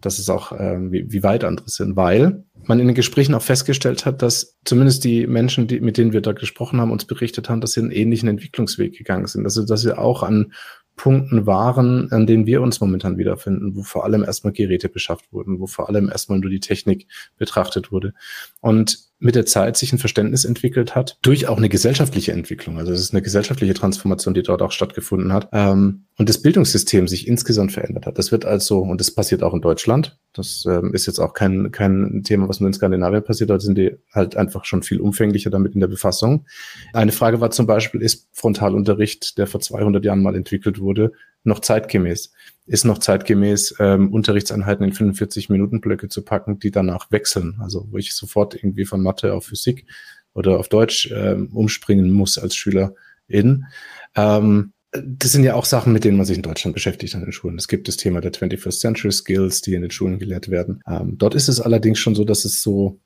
[0.00, 3.42] dass es auch, äh, wie, wie weit andere sind, weil man in den Gesprächen auch
[3.42, 7.50] festgestellt hat, dass zumindest die Menschen, die, mit denen wir da gesprochen haben, uns berichtet
[7.50, 9.44] haben, dass sie einen ähnlichen Entwicklungsweg gegangen sind.
[9.44, 10.52] Also, dass sie auch an
[10.94, 15.58] Punkten waren, an denen wir uns momentan wiederfinden, wo vor allem erstmal Geräte beschafft wurden,
[15.58, 18.14] wo vor allem erstmal nur die Technik betrachtet wurde.
[18.60, 22.78] Und mit der Zeit sich ein Verständnis entwickelt hat, durch auch eine gesellschaftliche Entwicklung.
[22.78, 25.48] Also es ist eine gesellschaftliche Transformation, die dort auch stattgefunden hat.
[25.52, 28.18] Ähm, und das Bildungssystem sich insgesamt verändert hat.
[28.18, 31.70] Das wird also, und das passiert auch in Deutschland, das ähm, ist jetzt auch kein,
[31.70, 35.50] kein Thema, was nur in Skandinavien passiert, da sind die halt einfach schon viel umfänglicher
[35.50, 36.46] damit in der Befassung.
[36.94, 41.12] Eine Frage war zum Beispiel, ist Frontalunterricht, der vor 200 Jahren mal entwickelt wurde,
[41.44, 42.32] noch zeitgemäß?
[42.70, 47.56] Ist noch zeitgemäß, ähm, Unterrichtseinheiten in 45 Minuten Blöcke zu packen, die danach wechseln.
[47.60, 49.86] Also wo ich sofort irgendwie von Mathe auf Physik
[50.34, 53.66] oder auf Deutsch ähm, umspringen muss als Schülerin.
[54.14, 57.32] Ähm, das sind ja auch Sachen, mit denen man sich in Deutschland beschäftigt an den
[57.32, 57.58] Schulen.
[57.58, 60.80] Es gibt das Thema der 21st Century Skills, die in den Schulen gelehrt werden.
[60.86, 63.00] Ähm, dort ist es allerdings schon so, dass es so,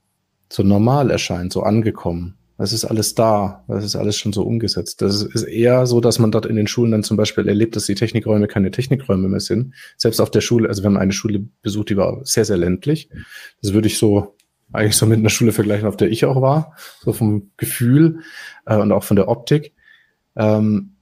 [0.53, 2.37] so normal erscheint, so angekommen.
[2.57, 3.65] Das ist alles da.
[3.67, 5.03] Das ist alles schon so umgesetzt.
[5.03, 7.87] Das ist eher so, dass man dort in den Schulen dann zum Beispiel erlebt, dass
[7.87, 9.75] die Technikräume keine Technikräume mehr sind.
[9.97, 13.09] Selbst auf der Schule, also wenn man eine Schule besucht, die war sehr, sehr ländlich.
[13.61, 14.37] Das würde ich so
[14.73, 16.77] eigentlich so mit einer Schule vergleichen, auf der ich auch war.
[17.01, 18.21] So vom Gefühl
[18.67, 19.73] äh, und auch von der Optik.
[20.37, 20.95] Ähm,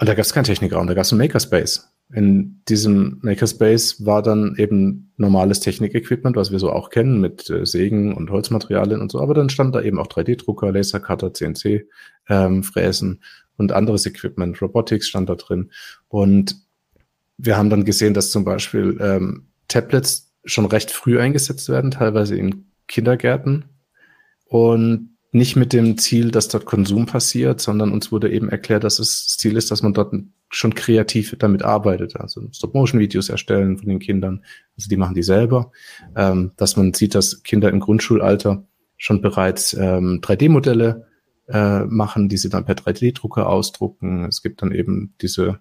[0.00, 1.87] und da gab es keinen Technikraum, da gab es einen Makerspace.
[2.10, 7.66] In diesem Makerspace war dann eben normales Technik-Equipment, was wir so auch kennen, mit äh,
[7.66, 9.20] Sägen und Holzmaterialien und so.
[9.20, 13.18] Aber dann stand da eben auch 3D-Drucker, Lasercutter, CNC-Fräsen ähm,
[13.58, 14.62] und anderes Equipment.
[14.62, 15.70] Robotics stand da drin.
[16.08, 16.56] Und
[17.36, 22.36] wir haben dann gesehen, dass zum Beispiel ähm, Tablets schon recht früh eingesetzt werden, teilweise
[22.36, 23.66] in Kindergärten.
[24.46, 28.98] Und nicht mit dem Ziel, dass dort Konsum passiert, sondern uns wurde eben erklärt, dass
[28.98, 30.14] es das Ziel ist, dass man dort
[30.50, 34.42] schon kreativ damit arbeitet, also Stop-Motion-Videos erstellen von den Kindern,
[34.76, 35.70] also die machen die selber,
[36.16, 38.64] ähm, dass man sieht, dass Kinder im Grundschulalter
[38.96, 41.06] schon bereits ähm, 3D-Modelle
[41.48, 44.24] äh, machen, die sie dann per 3D-Drucker ausdrucken.
[44.24, 45.60] Es gibt dann eben diese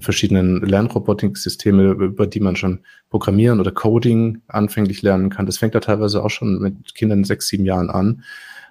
[0.00, 5.46] verschiedenen Lernrobotik-Systeme, über die man schon Programmieren oder Coding anfänglich lernen kann.
[5.46, 8.22] Das fängt da teilweise auch schon mit Kindern sechs, sieben Jahren an.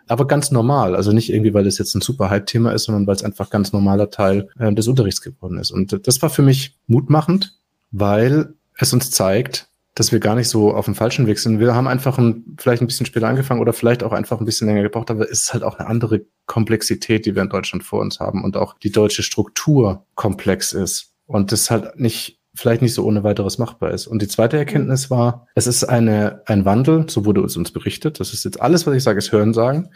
[0.07, 0.95] Aber ganz normal.
[0.95, 3.71] Also nicht irgendwie, weil es jetzt ein super Hype-Thema ist, sondern weil es einfach ganz
[3.73, 5.71] normaler Teil äh, des Unterrichts geworden ist.
[5.71, 7.57] Und das war für mich mutmachend,
[7.91, 11.59] weil es uns zeigt, dass wir gar nicht so auf dem falschen Weg sind.
[11.59, 14.67] Wir haben einfach ein, vielleicht ein bisschen später angefangen oder vielleicht auch einfach ein bisschen
[14.67, 18.01] länger gebraucht, aber es ist halt auch eine andere Komplexität, die wir in Deutschland vor
[18.01, 21.13] uns haben und auch die deutsche Struktur komplex ist.
[21.25, 24.07] Und das halt nicht vielleicht nicht so ohne weiteres machbar ist.
[24.07, 28.19] Und die zweite Erkenntnis war, es ist eine, ein Wandel, so wurde uns, uns berichtet.
[28.19, 29.89] Das ist jetzt alles, was ich sage, ist Hörensagen.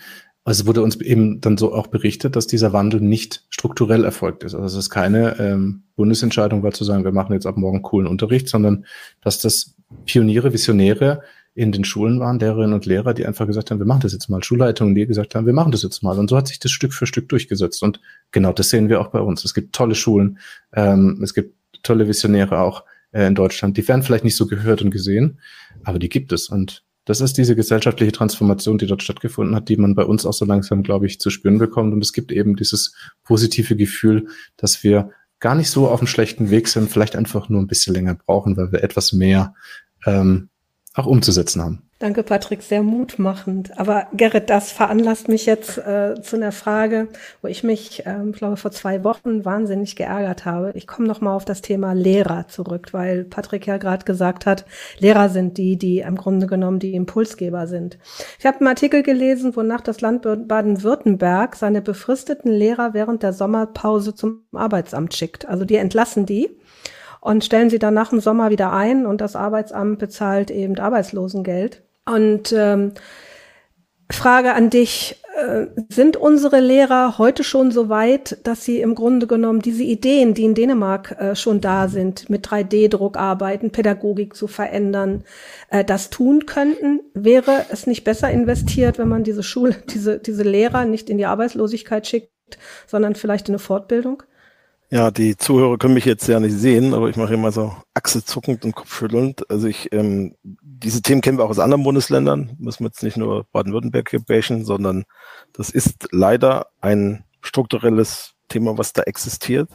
[0.43, 4.55] Also wurde uns eben dann so auch berichtet, dass dieser Wandel nicht strukturell erfolgt ist.
[4.55, 8.07] Also es ist keine ähm, Bundesentscheidung war zu sagen, wir machen jetzt ab morgen coolen
[8.07, 8.85] Unterricht, sondern
[9.21, 11.21] dass das Pioniere, Visionäre
[11.53, 14.29] in den Schulen waren, Lehrerinnen und Lehrer, die einfach gesagt haben, wir machen das jetzt
[14.29, 14.43] mal.
[14.43, 16.17] Schulleitungen, die gesagt haben, wir machen das jetzt mal.
[16.17, 17.83] Und so hat sich das Stück für Stück durchgesetzt.
[17.83, 17.99] Und
[18.31, 19.43] genau das sehen wir auch bei uns.
[19.43, 20.37] Es gibt tolle Schulen,
[20.71, 23.77] ähm, es gibt tolle Visionäre auch äh, in Deutschland.
[23.77, 25.39] Die werden vielleicht nicht so gehört und gesehen,
[25.83, 26.49] aber die gibt es.
[26.49, 30.33] Und das ist diese gesellschaftliche Transformation, die dort stattgefunden hat, die man bei uns auch
[30.33, 31.93] so langsam, glaube ich, zu spüren bekommt.
[31.93, 36.49] Und es gibt eben dieses positive Gefühl, dass wir gar nicht so auf einem schlechten
[36.49, 39.55] Weg sind, vielleicht einfach nur ein bisschen länger brauchen, weil wir etwas mehr
[40.05, 40.49] ähm,
[40.95, 41.86] auch umzusetzen haben.
[41.99, 43.75] Danke, Patrick, sehr mutmachend.
[43.79, 47.07] Aber Gerrit, das veranlasst mich jetzt äh, zu einer Frage,
[47.41, 50.73] wo ich mich, ähm, glaube vor zwei Wochen wahnsinnig geärgert habe.
[50.75, 54.65] Ich komme noch mal auf das Thema Lehrer zurück, weil Patrick ja gerade gesagt hat,
[54.99, 57.97] Lehrer sind die, die im Grunde genommen die Impulsgeber sind.
[58.37, 64.13] Ich habe einen Artikel gelesen, wonach das Land Baden-Württemberg seine befristeten Lehrer während der Sommerpause
[64.13, 65.47] zum Arbeitsamt schickt.
[65.47, 66.59] Also die entlassen die
[67.21, 71.86] und stellen sie dann nach dem Sommer wieder ein und das Arbeitsamt bezahlt eben Arbeitslosengeld.
[72.07, 72.93] Und ähm,
[74.09, 79.27] Frage an dich, äh, sind unsere Lehrer heute schon so weit, dass sie im Grunde
[79.27, 84.47] genommen diese Ideen, die in Dänemark äh, schon da sind, mit 3D-Druck arbeiten, Pädagogik zu
[84.47, 85.23] verändern,
[85.69, 87.01] äh, das tun könnten?
[87.13, 91.27] Wäre es nicht besser investiert, wenn man diese Schule, diese, diese Lehrer nicht in die
[91.27, 92.31] Arbeitslosigkeit schickt,
[92.87, 94.23] sondern vielleicht in eine Fortbildung?
[94.89, 98.63] Ja, die Zuhörer können mich jetzt ja nicht sehen, aber ich mache immer so achselzuckend
[98.63, 99.49] und kopfschüttelnd.
[99.49, 102.55] Also ich, ähm, diese Themen kennen wir auch aus anderen Bundesländern.
[102.57, 105.03] Müssen wir jetzt nicht nur Baden-Württemberg hier bashen, sondern
[105.51, 109.69] das ist leider ein strukturelles Thema, was da existiert.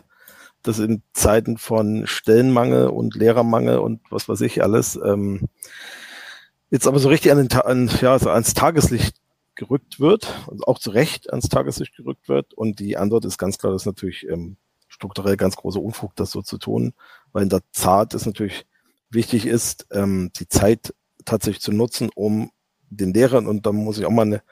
[0.63, 5.49] Das in Zeiten von Stellenmangel und Lehrermangel und was weiß ich alles, ähm,
[6.71, 9.17] jetzt aber so richtig an den, an, ja, so ans Tageslicht
[9.57, 12.55] gerückt wird, also auch zu Recht ans Tageslicht gerückt wird.
[12.55, 14.57] Und die Antwort ist ganz klar, dass natürlich ähm,
[15.03, 16.95] strukturell ganz großer Unfug, das so zu tun,
[17.33, 18.67] weil in der Tat es natürlich
[19.11, 22.51] wichtig ist, ähm, die Zeit tatsächlich zu nutzen, um
[22.89, 24.43] den Lehrern, und da muss ich auch mal eine,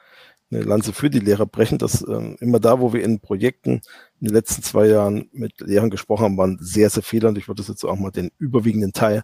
[0.51, 3.81] eine Lanze für die Lehrer brechen, dass ähm, immer da, wo wir in Projekten
[4.19, 7.47] in den letzten zwei Jahren mit Lehrern gesprochen haben, waren sehr, sehr viele, und ich
[7.47, 9.23] würde das jetzt auch mal den überwiegenden Teil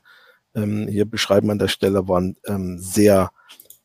[0.55, 3.31] ähm, hier beschreiben an der Stelle, waren ähm, sehr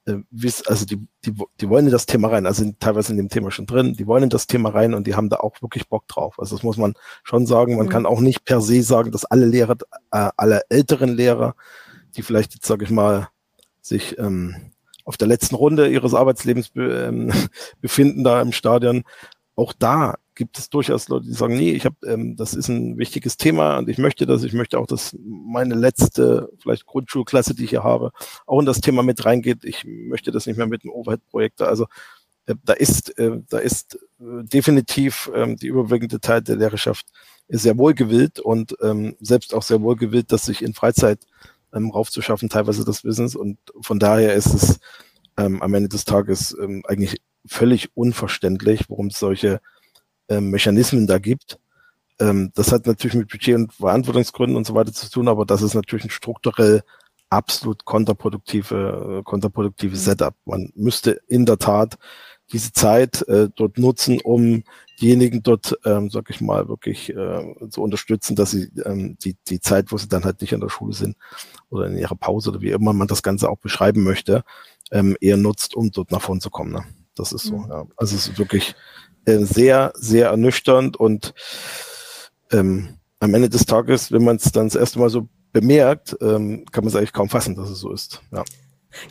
[0.06, 3.50] also die, die, die wollen in das Thema rein, also sind teilweise in dem Thema
[3.50, 6.08] schon drin, die wollen in das Thema rein und die haben da auch wirklich Bock
[6.08, 6.38] drauf.
[6.38, 7.76] Also das muss man schon sagen.
[7.76, 7.90] Man mhm.
[7.90, 9.76] kann auch nicht per se sagen, dass alle Lehrer,
[10.10, 11.54] äh, alle älteren Lehrer,
[12.16, 13.28] die vielleicht jetzt, sage ich mal,
[13.80, 14.72] sich ähm,
[15.04, 17.32] auf der letzten Runde ihres Arbeitslebens be, ähm,
[17.80, 19.04] befinden da im Stadion,
[19.56, 22.96] auch da gibt es durchaus Leute, die sagen, nee, ich habe, ähm, das ist ein
[22.96, 27.64] wichtiges Thema und ich möchte das, ich möchte auch, dass meine letzte, vielleicht Grundschulklasse, die
[27.64, 28.12] ich hier habe,
[28.46, 29.64] auch in das Thema mit reingeht.
[29.64, 31.60] Ich möchte das nicht mehr mit einem Overhead-Projekt.
[31.60, 31.86] Also
[32.46, 37.06] äh, da ist, äh, da ist äh, definitiv ähm, die überwiegende Teil der Lehrerschaft
[37.48, 41.26] sehr wohlgewillt und ähm, selbst auch sehr wohlgewillt, das sich in Freizeit
[41.74, 43.36] ähm, raufzuschaffen, teilweise des Wissens.
[43.36, 44.80] Und von daher ist es
[45.36, 49.60] ähm, am Ende des Tages ähm, eigentlich völlig unverständlich, warum es solche
[50.28, 51.58] ähm, Mechanismen da gibt.
[52.18, 55.62] Ähm, das hat natürlich mit Budget- und Verantwortungsgründen und so weiter zu tun, aber das
[55.62, 56.82] ist natürlich ein strukturell
[57.30, 59.98] absolut kontraproduktive, äh, kontraproduktive mhm.
[59.98, 60.34] Setup.
[60.44, 61.96] Man müsste in der Tat
[62.52, 64.62] diese Zeit äh, dort nutzen, um
[65.00, 69.60] diejenigen dort, ähm, sag ich mal, wirklich äh, zu unterstützen, dass sie ähm, die, die
[69.60, 71.16] Zeit, wo sie dann halt nicht an der Schule sind
[71.70, 74.44] oder in ihrer Pause oder wie immer man das Ganze auch beschreiben möchte,
[74.90, 76.72] ähm, eher nutzt, um dort nach vorne zu kommen.
[76.72, 76.84] Ne?
[77.14, 77.70] Das ist so, mhm.
[77.70, 77.84] ja.
[77.96, 78.74] Also es ist wirklich
[79.24, 81.34] äh, sehr, sehr ernüchternd und
[82.50, 86.64] ähm, am Ende des Tages, wenn man es dann das erste Mal so bemerkt, ähm,
[86.72, 88.22] kann man es eigentlich kaum fassen, dass es so ist.
[88.32, 88.44] Ja.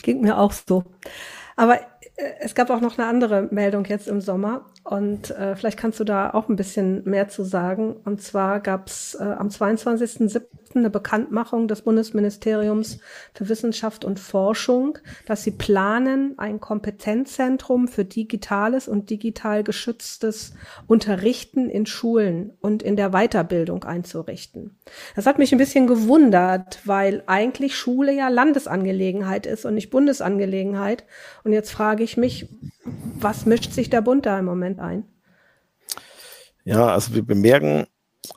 [0.01, 0.83] Ging mir auch so.
[1.55, 1.79] Aber
[2.15, 5.99] äh, es gab auch noch eine andere Meldung jetzt im Sommer und äh, vielleicht kannst
[5.99, 7.95] du da auch ein bisschen mehr zu sagen.
[8.03, 10.70] Und zwar gab es äh, am 22.07.
[10.79, 12.99] eine Bekanntmachung des Bundesministeriums
[13.33, 20.53] für Wissenschaft und Forschung, dass sie planen, ein Kompetenzzentrum für digitales und digital geschütztes
[20.87, 24.77] Unterrichten in Schulen und in der Weiterbildung einzurichten.
[25.15, 31.05] Das hat mich ein bisschen gewundert, weil eigentlich Schule ja Landesangelegenheit ist und nicht Bundesangelegenheit.
[31.43, 32.47] Und jetzt frage ich mich,
[33.19, 35.03] was mischt sich der Bund da im Moment ein?
[36.63, 37.87] Ja, also wir bemerken,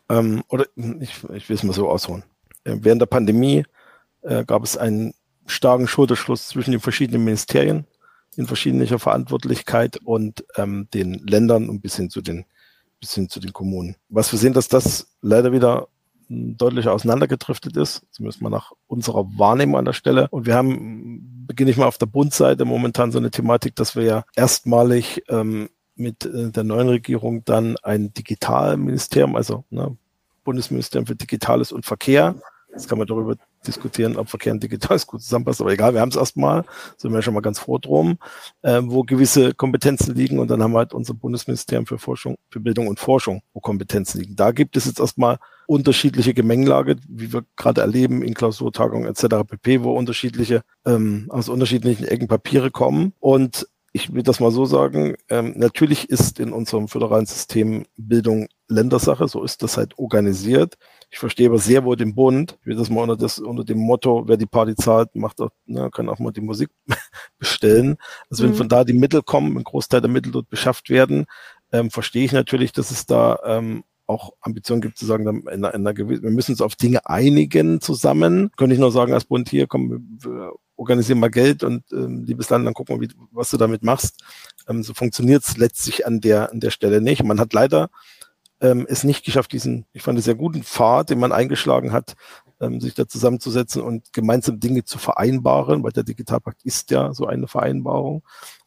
[0.08, 0.66] ähm, oder
[1.00, 2.24] ich, ich will es mal so ausholen.
[2.64, 3.64] Äh, während der Pandemie
[4.22, 5.14] äh, gab es einen
[5.46, 7.86] starken Schulterschluss zwischen den verschiedenen Ministerien
[8.36, 12.44] in verschiedener Verantwortlichkeit und ähm, den Ländern und bis hin zu den
[13.00, 13.96] bis hin zu den Kommunen.
[14.08, 15.88] Was wir sehen, dass das leider wieder
[16.28, 20.28] deutlich auseinandergedriftet ist, zumindest mal nach unserer Wahrnehmung an der Stelle.
[20.30, 24.04] Und wir haben, beginne ich mal auf der Bundseite, momentan so eine Thematik, dass wir
[24.04, 29.96] ja erstmalig ähm, mit äh, der neuen Regierung dann ein Digitalministerium, also ne,
[30.44, 32.34] Bundesministerium für Digitales und Verkehr,
[32.74, 36.10] Jetzt kann man darüber diskutieren, ob Verkehr und Digitales gut zusammenpasst, aber egal, wir haben
[36.10, 36.64] es erstmal,
[36.96, 38.18] sind wir schon mal ganz froh drum,
[38.62, 42.60] äh, wo gewisse Kompetenzen liegen und dann haben wir halt unser Bundesministerium für Forschung, für
[42.60, 44.36] Bildung und Forschung, wo Kompetenzen liegen.
[44.36, 49.46] Da gibt es jetzt erstmal unterschiedliche Gemengelage, wie wir gerade erleben in Klausurtagungen etc.
[49.46, 54.64] pp, wo unterschiedliche, ähm, aus unterschiedlichen Ecken Papiere kommen und ich will das mal so
[54.64, 60.74] sagen, ähm, natürlich ist in unserem föderalen System Bildung Ländersache, so ist das halt organisiert.
[61.10, 62.58] Ich verstehe aber sehr wohl den Bund.
[62.60, 65.50] Ich will das mal unter, das, unter dem Motto, wer die Party zahlt, macht auch,
[65.66, 66.70] ne, kann auch mal die Musik
[67.38, 67.96] bestellen.
[68.28, 68.48] Also mhm.
[68.48, 71.26] wenn von da die Mittel kommen, ein Großteil der Mittel dort beschafft werden,
[71.70, 75.72] ähm, verstehe ich natürlich, dass es da ähm, auch Ambitionen gibt zu sagen, in einer,
[75.72, 78.50] in einer wir müssen uns auf Dinge einigen zusammen.
[78.56, 82.50] Könnte ich nur sagen als Bund hier, komm, wir organisieren mal Geld und ähm, liebes
[82.50, 84.22] Land, dann gucken wir, wie, was du damit machst.
[84.68, 87.22] Ähm, so funktioniert es letztlich an der, an der Stelle nicht.
[87.22, 87.90] Man hat leider
[88.60, 92.14] ähm, es nicht geschafft, diesen, ich fand, sehr guten Pfad, den man eingeschlagen hat,
[92.60, 97.26] ähm, sich da zusammenzusetzen und gemeinsam Dinge zu vereinbaren, weil der Digitalpakt ist ja so
[97.26, 98.22] eine Vereinbarung.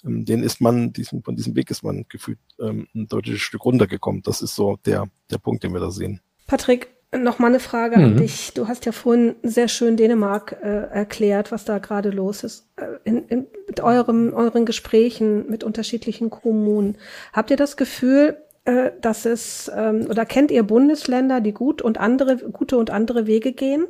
[0.05, 3.65] Ähm, den ist man, diesen, von diesem Weg ist man gefühlt ähm, ein deutliches Stück
[3.65, 4.21] runtergekommen.
[4.21, 6.21] Das ist so der, der Punkt, den wir da sehen.
[6.47, 8.05] Patrick, noch mal eine Frage mhm.
[8.05, 8.53] an dich.
[8.53, 12.67] Du hast ja vorhin sehr schön Dänemark äh, erklärt, was da gerade los ist.
[12.75, 16.97] Äh, in, in, mit eurem, euren Gesprächen mit unterschiedlichen Kommunen.
[17.31, 21.97] Habt ihr das Gefühl, äh, dass es ähm, oder kennt ihr Bundesländer, die gut und
[21.97, 23.85] andere gute und andere Wege gehen,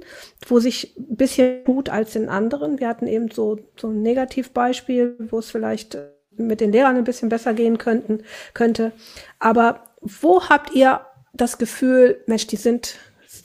[0.47, 2.79] wo sich ein bisschen gut als in anderen.
[2.79, 7.03] Wir hatten eben so so ein Negativbeispiel, wo es vielleicht äh, mit den Lehrern ein
[7.03, 8.21] bisschen besser gehen könnten
[8.53, 8.91] könnte.
[9.39, 11.01] Aber wo habt ihr
[11.33, 12.95] das Gefühl, Mensch, die sind,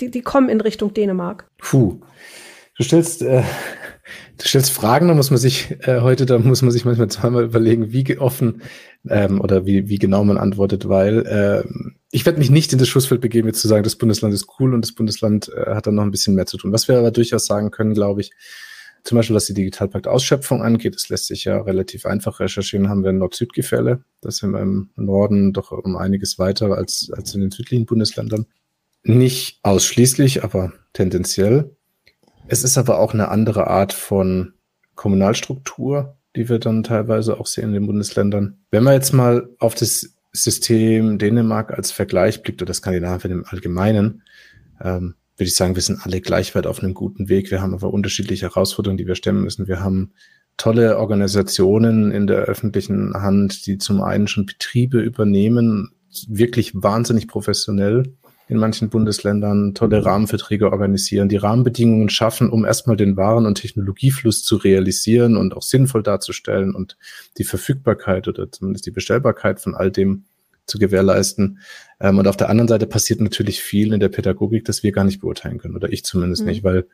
[0.02, 1.48] die, die kommen in Richtung Dänemark?
[1.58, 2.00] Puh.
[2.76, 3.42] Du stellst, äh,
[4.38, 7.44] du stellst Fragen, da muss man sich äh, heute, da muss man sich manchmal zweimal
[7.44, 8.62] überlegen, wie offen
[9.08, 11.64] ähm, oder wie, wie genau man antwortet, weil äh,
[12.10, 14.74] ich werde mich nicht in das Schussfeld begeben, jetzt zu sagen, das Bundesland ist cool
[14.74, 16.72] und das Bundesland äh, hat dann noch ein bisschen mehr zu tun.
[16.72, 18.32] Was wir aber durchaus sagen können, glaube ich,
[19.04, 23.12] zum Beispiel, was die Digitalpakt-Ausschöpfung angeht, das lässt sich ja relativ einfach recherchieren, haben wir
[23.12, 24.04] Nord-Süd-Gefälle.
[24.20, 28.46] Das sind wir im Norden doch um einiges weiter als, als in den südlichen Bundesländern.
[29.04, 31.74] Nicht ausschließlich, aber tendenziell.
[32.46, 34.52] Es ist aber auch eine andere Art von
[34.94, 38.58] Kommunalstruktur, die wir dann teilweise auch sehen in den Bundesländern.
[38.70, 44.22] Wenn man jetzt mal auf das System Dänemark als Vergleich blickt oder Skandinavien im Allgemeinen,
[44.80, 47.50] ähm, würde ich sagen, wir sind alle gleich weit auf einem guten Weg.
[47.50, 49.66] Wir haben aber unterschiedliche Herausforderungen, die wir stemmen müssen.
[49.66, 50.12] Wir haben
[50.56, 55.92] tolle Organisationen in der öffentlichen Hand, die zum einen schon Betriebe übernehmen,
[56.28, 58.14] wirklich wahnsinnig professionell
[58.52, 64.44] in manchen Bundesländern tolle Rahmenverträge organisieren, die Rahmenbedingungen schaffen, um erstmal den Waren- und Technologiefluss
[64.44, 66.96] zu realisieren und auch sinnvoll darzustellen und
[67.38, 70.24] die Verfügbarkeit oder zumindest die Bestellbarkeit von all dem
[70.66, 71.58] zu gewährleisten.
[72.00, 75.04] Ähm, und auf der anderen Seite passiert natürlich viel in der Pädagogik, das wir gar
[75.04, 76.48] nicht beurteilen können oder ich zumindest mhm.
[76.48, 76.86] nicht, weil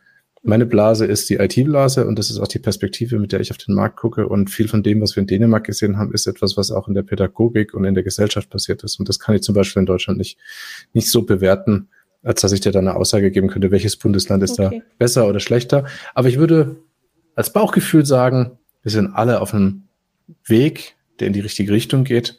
[0.42, 3.58] meine Blase ist die IT-Blase und das ist auch die Perspektive, mit der ich auf
[3.58, 4.28] den Markt gucke.
[4.28, 6.94] Und viel von dem, was wir in Dänemark gesehen haben, ist etwas, was auch in
[6.94, 8.98] der Pädagogik und in der Gesellschaft passiert ist.
[8.98, 10.38] Und das kann ich zum Beispiel in Deutschland nicht,
[10.92, 11.88] nicht so bewerten,
[12.22, 14.78] als dass ich dir da eine Aussage geben könnte, welches Bundesland ist okay.
[14.80, 15.86] da besser oder schlechter.
[16.14, 16.76] Aber ich würde
[17.34, 19.84] als Bauchgefühl sagen, wir sind alle auf einem
[20.44, 22.38] Weg, der in die richtige Richtung geht.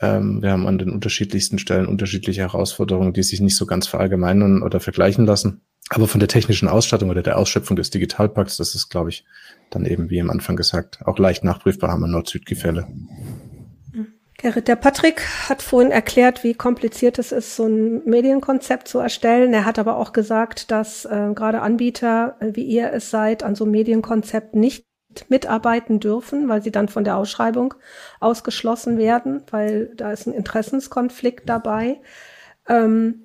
[0.00, 4.62] Ähm, wir haben an den unterschiedlichsten Stellen unterschiedliche Herausforderungen, die sich nicht so ganz verallgemeinern
[4.62, 5.62] oder vergleichen lassen.
[5.90, 9.24] Aber von der technischen Ausstattung oder der Ausschöpfung des Digitalpakts, das ist, glaube ich,
[9.70, 12.86] dann eben, wie am Anfang gesagt, auch leicht nachprüfbar haben wir Nord-Süd-Gefälle.
[14.40, 19.52] Gerrit, der Patrick hat vorhin erklärt, wie kompliziert es ist, so ein Medienkonzept zu erstellen.
[19.52, 23.56] Er hat aber auch gesagt, dass äh, gerade Anbieter, äh, wie ihr es seid, an
[23.56, 24.87] so einem Medienkonzept nicht
[25.28, 27.74] mitarbeiten dürfen, weil sie dann von der Ausschreibung
[28.20, 32.00] ausgeschlossen werden, weil da ist ein Interessenskonflikt dabei.
[32.68, 33.22] Ähm,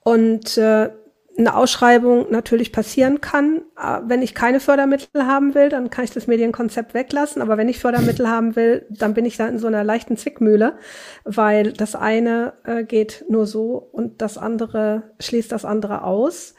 [0.00, 0.90] und äh,
[1.38, 3.62] eine Ausschreibung natürlich passieren kann.
[3.76, 7.42] Äh, wenn ich keine Fördermittel haben will, dann kann ich das Medienkonzept weglassen.
[7.42, 10.78] Aber wenn ich Fördermittel haben will, dann bin ich da in so einer leichten Zwickmühle,
[11.24, 16.54] weil das eine äh, geht nur so und das andere schließt das andere aus.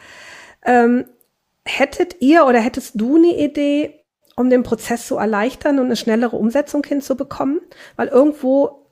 [0.63, 1.05] Ähm,
[1.65, 4.03] hättet ihr oder hättest du eine Idee,
[4.38, 7.59] um den Prozess zu erleichtern und eine schnellere Umsetzung hinzubekommen?
[7.97, 8.88] Weil irgendwo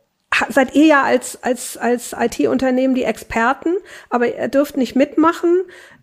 [0.50, 3.70] seid ihr ja als, als, als IT-Unternehmen die Experten,
[4.10, 5.62] aber ihr dürft nicht mitmachen.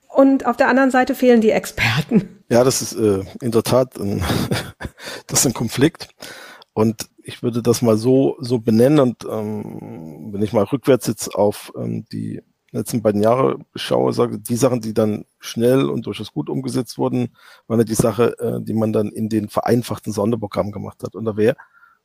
[0.09, 2.43] Und auf der anderen Seite fehlen die Experten.
[2.51, 4.23] Ja, das ist äh, in der Tat ein,
[5.27, 6.09] das ist ein Konflikt.
[6.75, 9.01] Und ich würde das mal so, so benennen.
[9.01, 12.43] Und ähm, wenn ich mal rückwärts jetzt auf ähm, die
[12.73, 17.31] letzten beiden Jahre schaue, sage, die Sachen, die dann schnell und durchaus gut umgesetzt wurden,
[17.67, 21.15] waren ja die Sache, äh, die man dann in den vereinfachten Sonderprogrammen gemacht hat.
[21.15, 21.57] Und da wäre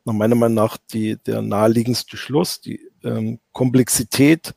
[0.05, 4.53] nach meiner Meinung nach die, der naheliegendste Schluss, die ähm, Komplexität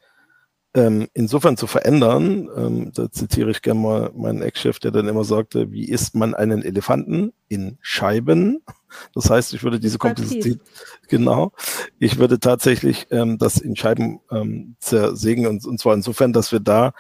[0.75, 5.25] ähm, insofern zu verändern, ähm, da zitiere ich gerne mal meinen Ex-Chef, der dann immer
[5.25, 8.63] sagte, wie isst man einen Elefanten in Scheiben?
[9.15, 10.59] Das heißt, ich würde diese Komplexität,
[11.07, 11.53] genau,
[12.01, 16.59] ich würde tatsächlich ähm, das in Scheiben ähm, zersägen und, und zwar insofern, dass wir
[16.59, 16.93] da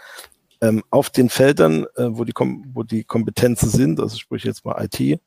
[0.61, 2.33] ähm, auf den Feldern, äh, wo, die,
[2.73, 5.21] wo die Kompetenzen sind, also sprich jetzt mal IT,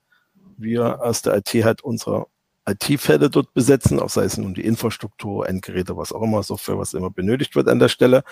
[0.58, 2.28] wir aus der IT halt unsere
[2.66, 6.94] IT-Fälle dort besetzen, auch sei es nun die Infrastruktur, Endgeräte, was auch immer, Software, was
[6.94, 8.24] immer benötigt wird an der Stelle.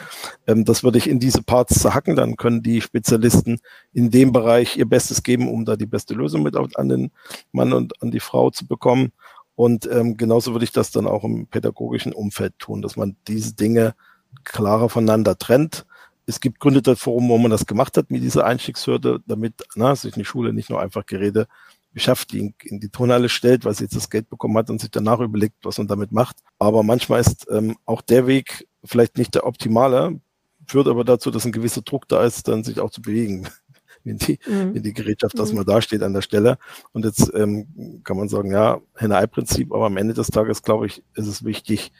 [0.47, 3.59] Ähm, das würde ich in diese Parts zerhacken, dann können die Spezialisten
[3.93, 7.11] in dem Bereich ihr Bestes geben, um da die beste Lösung mit an den
[7.51, 9.11] Mann und an die Frau zu bekommen.
[9.55, 13.53] Und ähm, genauso würde ich das dann auch im pädagogischen Umfeld tun, dass man diese
[13.53, 13.95] Dinge
[14.43, 15.85] klarer voneinander trennt.
[16.25, 20.15] Es gibt Gründe dafür, wo man das gemacht hat mit dieser Einstiegshürde, damit na, sich
[20.15, 21.47] eine Schule nicht nur einfach Geräte
[21.93, 24.79] beschafft, die in, in die Turnhalle stellt, weil sie jetzt das Geld bekommen hat und
[24.79, 26.37] sich danach überlegt, was man damit macht.
[26.59, 30.19] Aber manchmal ist ähm, auch der Weg vielleicht nicht der optimale,
[30.65, 33.47] führt aber dazu, dass ein gewisser Druck da ist, dann sich auch zu bewegen,
[34.03, 34.75] wenn die, mhm.
[34.75, 35.41] wenn die Gerätschaft mhm.
[35.41, 36.57] erstmal dasteht an der Stelle.
[36.93, 41.03] Und jetzt ähm, kann man sagen, ja, Henne-Ei-Prinzip, aber am Ende des Tages, glaube ich,
[41.15, 41.91] ist es wichtig,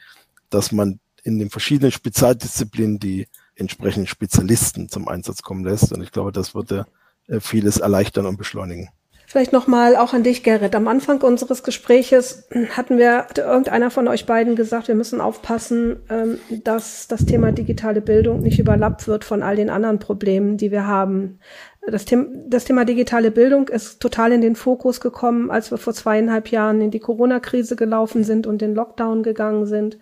[0.50, 5.92] dass man in den verschiedenen Spezialdisziplinen die entsprechenden Spezialisten zum Einsatz kommen lässt.
[5.92, 6.86] Und ich glaube, das würde
[7.28, 8.88] äh, vieles erleichtern und beschleunigen.
[9.32, 10.74] Vielleicht nochmal auch an dich, Gerrit.
[10.74, 16.02] Am Anfang unseres Gespräches hatten wir, hatte irgendeiner von euch beiden gesagt, wir müssen aufpassen,
[16.10, 20.70] ähm, dass das Thema digitale Bildung nicht überlappt wird von all den anderen Problemen, die
[20.70, 21.38] wir haben.
[21.80, 25.94] Das, Thema, das Thema digitale Bildung ist total in den Fokus gekommen, als wir vor
[25.94, 29.96] zweieinhalb Jahren in die Corona-Krise gelaufen sind und den Lockdown gegangen sind.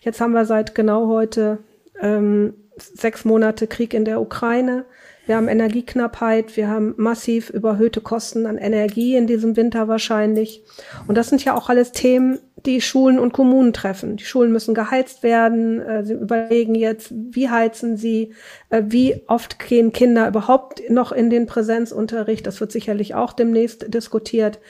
[0.00, 1.58] Jetzt haben wir seit genau heute
[2.00, 4.84] ähm, sechs Monate Krieg in der Ukraine.
[5.26, 10.62] Wir haben Energieknappheit, wir haben massiv überhöhte Kosten an Energie in diesem Winter wahrscheinlich.
[11.08, 14.16] Und das sind ja auch alles Themen, die Schulen und Kommunen treffen.
[14.16, 15.80] Die Schulen müssen geheizt werden.
[15.80, 18.34] Äh, sie überlegen jetzt, wie heizen sie,
[18.70, 22.46] äh, wie oft gehen Kinder überhaupt noch in den Präsenzunterricht.
[22.46, 24.60] Das wird sicherlich auch demnächst diskutiert.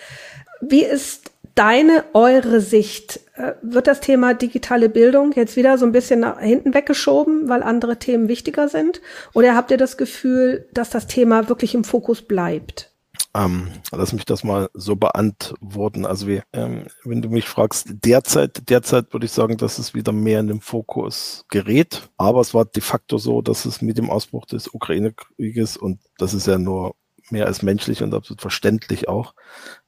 [0.62, 3.20] Wie ist deine, eure Sicht?
[3.34, 7.64] Äh, wird das Thema digitale Bildung jetzt wieder so ein bisschen nach hinten weggeschoben, weil
[7.64, 9.00] andere Themen wichtiger sind?
[9.34, 12.92] Oder habt ihr das Gefühl, dass das Thema wirklich im Fokus bleibt?
[13.34, 16.06] Ähm, lass mich das mal so beantworten.
[16.06, 20.12] Also wie, ähm, wenn du mich fragst, derzeit, derzeit würde ich sagen, dass es wieder
[20.12, 22.08] mehr in den Fokus gerät.
[22.16, 26.32] Aber es war de facto so, dass es mit dem Ausbruch des Ukraine-Krieges und das
[26.32, 26.94] ist ja nur
[27.30, 29.34] mehr als menschlich und absolut verständlich auch,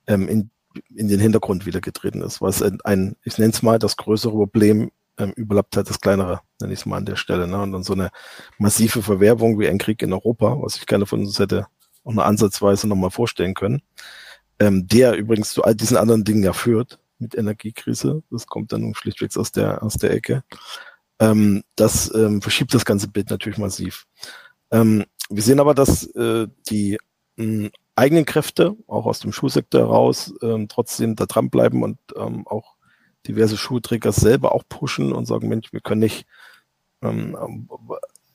[0.06, 0.50] ähm, in
[0.94, 4.90] in den Hintergrund wieder getreten ist, was ein, ich nenne es mal, das größere Problem
[5.18, 7.46] ähm, überlappt halt das kleinere, nenne ich es mal an der Stelle.
[7.46, 7.60] Ne?
[7.60, 8.10] Und dann so eine
[8.58, 11.66] massive Verwerbung wie ein Krieg in Europa, was ich gerne von uns hätte
[12.04, 13.82] auch eine Ansatzweise nochmal vorstellen können,
[14.58, 18.94] ähm, der übrigens zu all diesen anderen Dingen ja führt, mit Energiekrise, das kommt dann
[18.94, 20.44] schlichtweg aus der, aus der Ecke.
[21.18, 24.06] Ähm, das ähm, verschiebt das ganze Bild natürlich massiv.
[24.70, 26.96] Ähm, wir sehen aber, dass äh, die
[27.36, 32.76] mh, eigenen Kräfte, auch aus dem Schulsektor heraus, ähm, trotzdem da dranbleiben und ähm, auch
[33.26, 36.26] diverse Schulträger selber auch pushen und sagen, Mensch, wir können nicht,
[37.02, 37.68] ähm,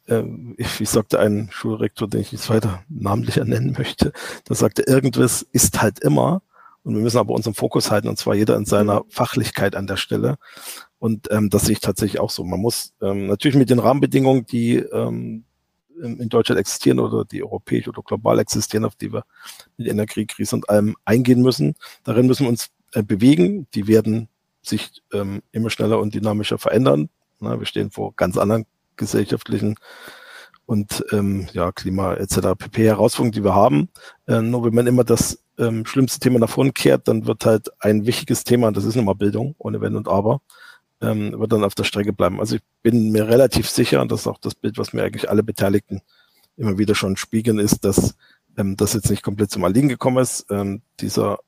[0.07, 0.23] äh,
[0.57, 4.11] ich sagte ein Schulrektor, den ich jetzt weiter namentlich nennen möchte,
[4.47, 6.41] der sagte, irgendwas ist halt immer
[6.83, 9.97] und wir müssen aber unseren Fokus halten und zwar jeder in seiner Fachlichkeit an der
[9.97, 10.35] Stelle.
[10.99, 12.43] Und ähm, das sehe ich tatsächlich auch so.
[12.43, 15.45] Man muss ähm, natürlich mit den Rahmenbedingungen, die ähm,
[16.01, 19.23] in Deutschland existieren oder die europäisch oder global existieren, auf die wir
[19.77, 21.75] mit Energiekrise und allem eingehen müssen.
[22.03, 23.67] Darin müssen wir uns äh, bewegen.
[23.73, 24.29] Die werden
[24.61, 27.09] sich ähm, immer schneller und dynamischer verändern.
[27.39, 28.65] Na, wir stehen vor ganz anderen
[28.95, 29.75] gesellschaftlichen
[30.65, 32.55] und ähm, ja, Klima etc.
[32.57, 32.85] pp.
[32.85, 33.89] Herausforderungen, die wir haben.
[34.27, 37.69] Äh, nur wenn man immer das ähm, schlimmste Thema nach vorne kehrt, dann wird halt
[37.79, 40.41] ein wichtiges Thema, und das ist nun mal Bildung, ohne Wenn und Aber,
[41.03, 42.39] ähm, wird dann auf der Strecke bleiben.
[42.39, 45.29] Also ich bin mir relativ sicher, und das ist auch das Bild, was mir eigentlich
[45.29, 46.01] alle Beteiligten
[46.57, 48.15] immer wieder schon spiegeln, ist, dass
[48.57, 50.45] ähm, das jetzt nicht komplett zum Erliegen gekommen ist.
[50.49, 51.39] Ähm, dieser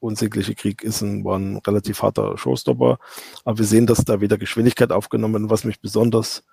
[0.00, 2.98] unsägliche Krieg ist ein, war ein relativ harter Showstopper,
[3.44, 6.44] aber wir sehen, dass da wieder Geschwindigkeit aufgenommen, was mich besonders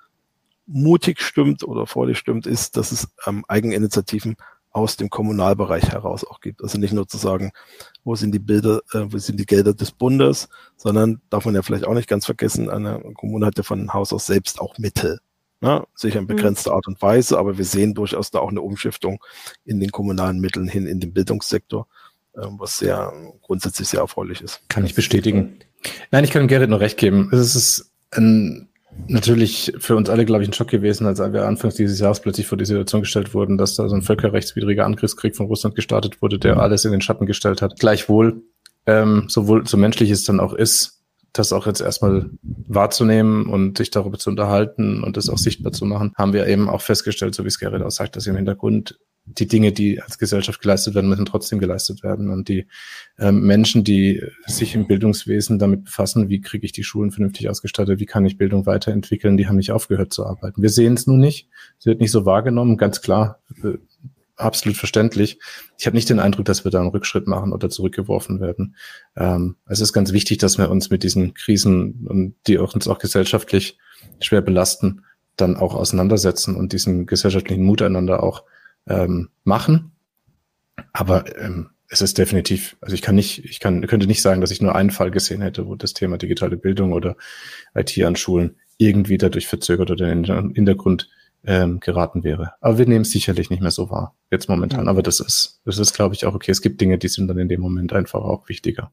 [0.68, 4.38] mutig stimmt oder freudig stimmt, ist, dass es ähm, Eigeninitiativen
[4.72, 6.62] aus dem Kommunalbereich heraus auch gibt.
[6.64, 7.52] Also nicht nur zu sagen,
[8.04, 11.62] wo sind die Bilder, äh, wo sind die Gelder des Bundes, sondern darf man ja
[11.62, 15.20] vielleicht auch nicht ganz vergessen, eine Kommune hat ja von Haus aus selbst auch Mittel.
[15.60, 15.86] Ne?
[15.94, 16.30] Sicher in mhm.
[16.30, 19.24] begrenzter Art und Weise, aber wir sehen durchaus da auch eine Umschiftung
[19.66, 21.88] in den kommunalen Mitteln hin in den Bildungssektor,
[22.34, 24.62] äh, was sehr grundsätzlich sehr erfreulich ist.
[24.70, 25.60] Kann ich bestätigen.
[26.12, 27.30] Nein, ich kann Gerrit nur recht geben.
[27.32, 28.70] Es ist ein
[29.08, 32.48] natürlich für uns alle, glaube ich, ein Schock gewesen, als wir anfangs dieses Jahres plötzlich
[32.48, 36.40] vor die Situation gestellt wurden, dass da so ein völkerrechtswidriger Angriffskrieg von Russland gestartet wurde,
[36.40, 37.80] der alles in den Schatten gestellt hat.
[37.80, 38.44] Gleichwohl,
[38.86, 41.02] ähm, sowohl so menschlich es dann auch ist,
[41.34, 45.86] das auch jetzt erstmal wahrzunehmen und sich darüber zu unterhalten und das auch sichtbar zu
[45.86, 49.00] machen, haben wir eben auch festgestellt, so wie es Gerrit auch sagt, dass im Hintergrund
[49.38, 52.30] die Dinge, die als Gesellschaft geleistet werden, müssen trotzdem geleistet werden.
[52.30, 52.68] Und die
[53.20, 58.00] ähm, Menschen, die sich im Bildungswesen damit befassen, wie kriege ich die Schulen vernünftig ausgestattet,
[58.00, 60.62] wie kann ich Bildung weiterentwickeln, die haben nicht aufgehört zu arbeiten.
[60.62, 61.50] Wir sehen es nun nicht.
[61.80, 63.40] Sie wird nicht so wahrgenommen, ganz klar.
[63.64, 63.78] Äh,
[64.36, 65.40] absolut verständlich.
[65.78, 68.76] Ich habe nicht den Eindruck, dass wir da einen Rückschritt machen oder zurückgeworfen werden.
[69.16, 73.78] Ähm, es ist ganz wichtig, dass wir uns mit diesen Krisen die uns auch gesellschaftlich
[74.20, 75.04] schwer belasten,
[75.38, 78.44] dann auch auseinandersetzen und diesen gesellschaftlichen Mut einander auch
[78.88, 79.92] ähm, machen.
[80.94, 84.52] Aber ähm, es ist definitiv, also ich kann nicht, ich kann, könnte nicht sagen, dass
[84.52, 87.18] ich nur einen Fall gesehen hätte, wo das Thema digitale Bildung oder
[87.76, 91.10] IT an Schulen irgendwie dadurch verzögert oder in den Hintergrund
[91.44, 92.54] ähm, geraten wäre.
[92.62, 94.88] Aber wir nehmen es sicherlich nicht mehr so wahr, jetzt momentan.
[94.88, 96.52] Aber das ist, das ist, glaube ich, auch okay.
[96.52, 98.92] Es gibt Dinge, die sind dann in dem Moment einfach auch wichtiger.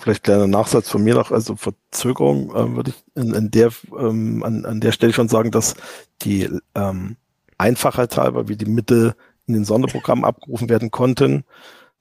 [0.00, 4.42] Vielleicht kleiner Nachsatz von mir noch, also Verzögerung äh, würde ich in, in der, ähm,
[4.42, 5.76] an, an der Stelle schon sagen, dass
[6.22, 7.16] die ähm,
[7.58, 9.14] Einfachheit halber, wie die Mittel
[9.46, 11.44] in den Sonderprogrammen abgerufen werden konnten,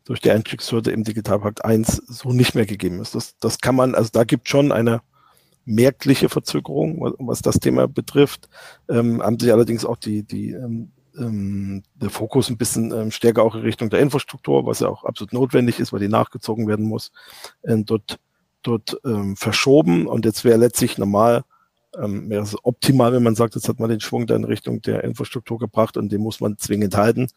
[0.05, 3.15] durch die Einstiegshürde im Digitalpakt 1 so nicht mehr gegeben ist.
[3.15, 5.01] Das, das kann man, also da gibt schon eine
[5.65, 8.49] merkliche Verzögerung, was das Thema betrifft.
[8.89, 13.43] Ähm, haben sich allerdings auch die, die ähm, ähm, der Fokus ein bisschen ähm, stärker
[13.43, 16.85] auch in Richtung der Infrastruktur, was ja auch absolut notwendig ist, weil die nachgezogen werden
[16.85, 17.11] muss,
[17.61, 18.19] äh, dort,
[18.61, 20.07] dort ähm, verschoben.
[20.07, 21.43] Und jetzt wäre letztlich normal
[22.01, 24.81] ähm, wäre es optimal, wenn man sagt, jetzt hat man den Schwung da in Richtung
[24.81, 27.29] der Infrastruktur gebracht und den muss man zwingend halten.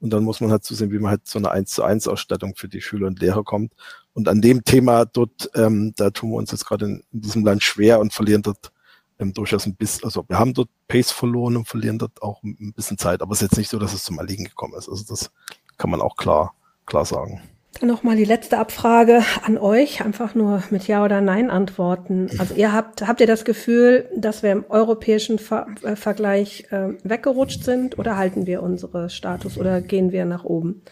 [0.00, 2.54] Und dann muss man halt zusehen, wie man halt zu einer 1 zu 1 Ausstattung
[2.56, 3.72] für die Schüler und Lehrer kommt.
[4.14, 7.44] Und an dem Thema dort, ähm, da tun wir uns jetzt gerade in, in diesem
[7.44, 8.72] Land schwer und verlieren dort
[9.20, 12.72] ähm, durchaus ein bisschen, also wir haben dort Pace verloren und verlieren dort auch ein
[12.74, 13.22] bisschen Zeit.
[13.22, 14.88] Aber es ist jetzt nicht so, dass es zum Erliegen gekommen ist.
[14.88, 15.30] Also das
[15.78, 16.54] kann man auch klar,
[16.84, 17.40] klar sagen.
[17.80, 22.28] Nochmal die letzte Abfrage an euch, einfach nur mit Ja oder Nein antworten.
[22.38, 26.90] Also ihr habt, habt ihr das Gefühl, dass wir im europäischen Ver äh, Vergleich äh,
[27.02, 30.82] weggerutscht sind oder halten wir unsere Status oder gehen wir nach oben?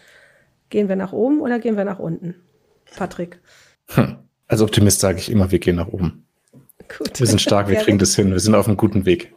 [0.69, 2.35] Gehen wir nach oben oder gehen wir nach unten?
[2.95, 3.39] Patrick.
[3.89, 4.17] Hm.
[4.47, 6.25] Als Optimist sage ich immer, wir gehen nach oben.
[6.97, 7.19] Gut.
[7.19, 9.33] Wir sind stark, wir kriegen das hin, wir sind auf einem guten Weg.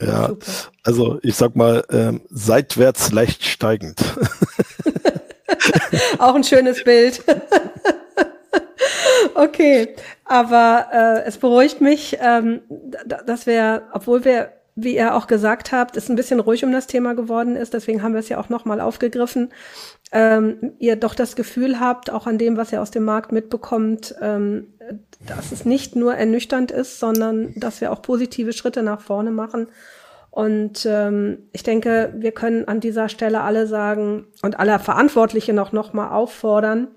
[0.00, 0.46] Ja, Super.
[0.82, 4.00] also ich sag mal, ähm, seitwärts leicht steigend.
[6.18, 7.22] Auch ein schönes Bild.
[9.34, 9.94] okay,
[10.24, 12.60] aber äh, es beruhigt mich, ähm,
[13.26, 16.86] dass wir, obwohl wir, wie ihr auch gesagt habt, es ein bisschen ruhig um das
[16.86, 19.52] Thema geworden ist, deswegen haben wir es ja auch nochmal aufgegriffen,
[20.10, 24.14] ähm, ihr doch das Gefühl habt, auch an dem, was ihr aus dem Markt mitbekommt,
[24.20, 24.74] ähm,
[25.26, 29.68] dass es nicht nur ernüchternd ist, sondern dass wir auch positive Schritte nach vorne machen
[30.34, 35.70] und ähm, ich denke, wir können an dieser Stelle alle sagen und alle Verantwortlichen auch
[35.70, 36.88] nochmal auffordern,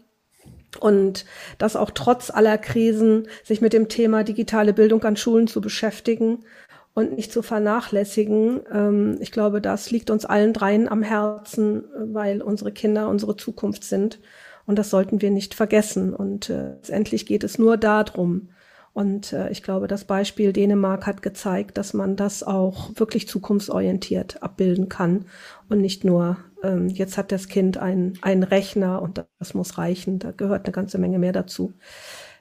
[0.80, 1.26] und
[1.58, 6.46] das auch trotz aller Krisen sich mit dem Thema digitale Bildung an Schulen zu beschäftigen
[6.94, 8.62] und nicht zu vernachlässigen.
[8.72, 13.84] Ähm, ich glaube, das liegt uns allen dreien am Herzen, weil unsere Kinder unsere Zukunft
[13.84, 14.20] sind.
[14.66, 16.14] Und das sollten wir nicht vergessen.
[16.14, 18.50] Und äh, letztendlich geht es nur darum,
[18.98, 24.42] und äh, ich glaube, das Beispiel Dänemark hat gezeigt, dass man das auch wirklich zukunftsorientiert
[24.42, 25.26] abbilden kann
[25.70, 30.18] und nicht nur, ähm, jetzt hat das Kind einen, einen Rechner und das muss reichen.
[30.18, 31.74] Da gehört eine ganze Menge mehr dazu.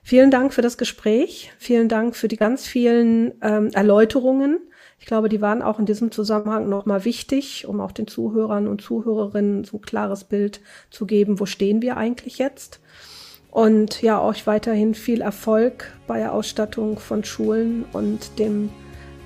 [0.02, 1.52] Vielen Dank für das Gespräch.
[1.58, 4.58] Vielen Dank für die ganz vielen ähm, Erläuterungen.
[4.98, 8.80] Ich glaube, die waren auch in diesem Zusammenhang nochmal wichtig, um auch den Zuhörern und
[8.80, 12.80] Zuhörerinnen so ein klares Bild zu geben, wo stehen wir eigentlich jetzt.
[13.56, 18.68] Und ja, euch weiterhin viel Erfolg bei der Ausstattung von Schulen und dem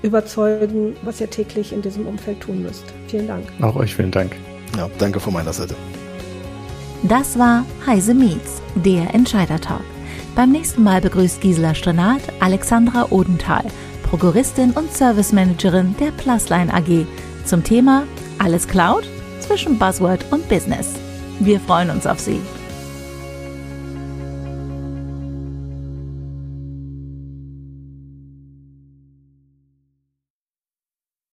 [0.03, 2.85] Überzeugen, was ihr täglich in diesem Umfeld tun müsst.
[3.09, 3.43] Vielen Dank.
[3.61, 4.33] Auch euch vielen Dank.
[4.77, 5.75] Ja, danke von meiner Seite.
[7.03, 9.83] Das war Heise Meets, der Entscheider-Talk.
[10.33, 13.65] Beim nächsten Mal begrüßt Gisela Strenat Alexandra Odenthal,
[14.03, 17.05] Prokuristin und Service Managerin der Plusline AG,
[17.43, 18.03] zum Thema
[18.39, 19.03] Alles Cloud
[19.41, 20.93] zwischen Buzzword und Business.
[21.41, 22.39] Wir freuen uns auf Sie.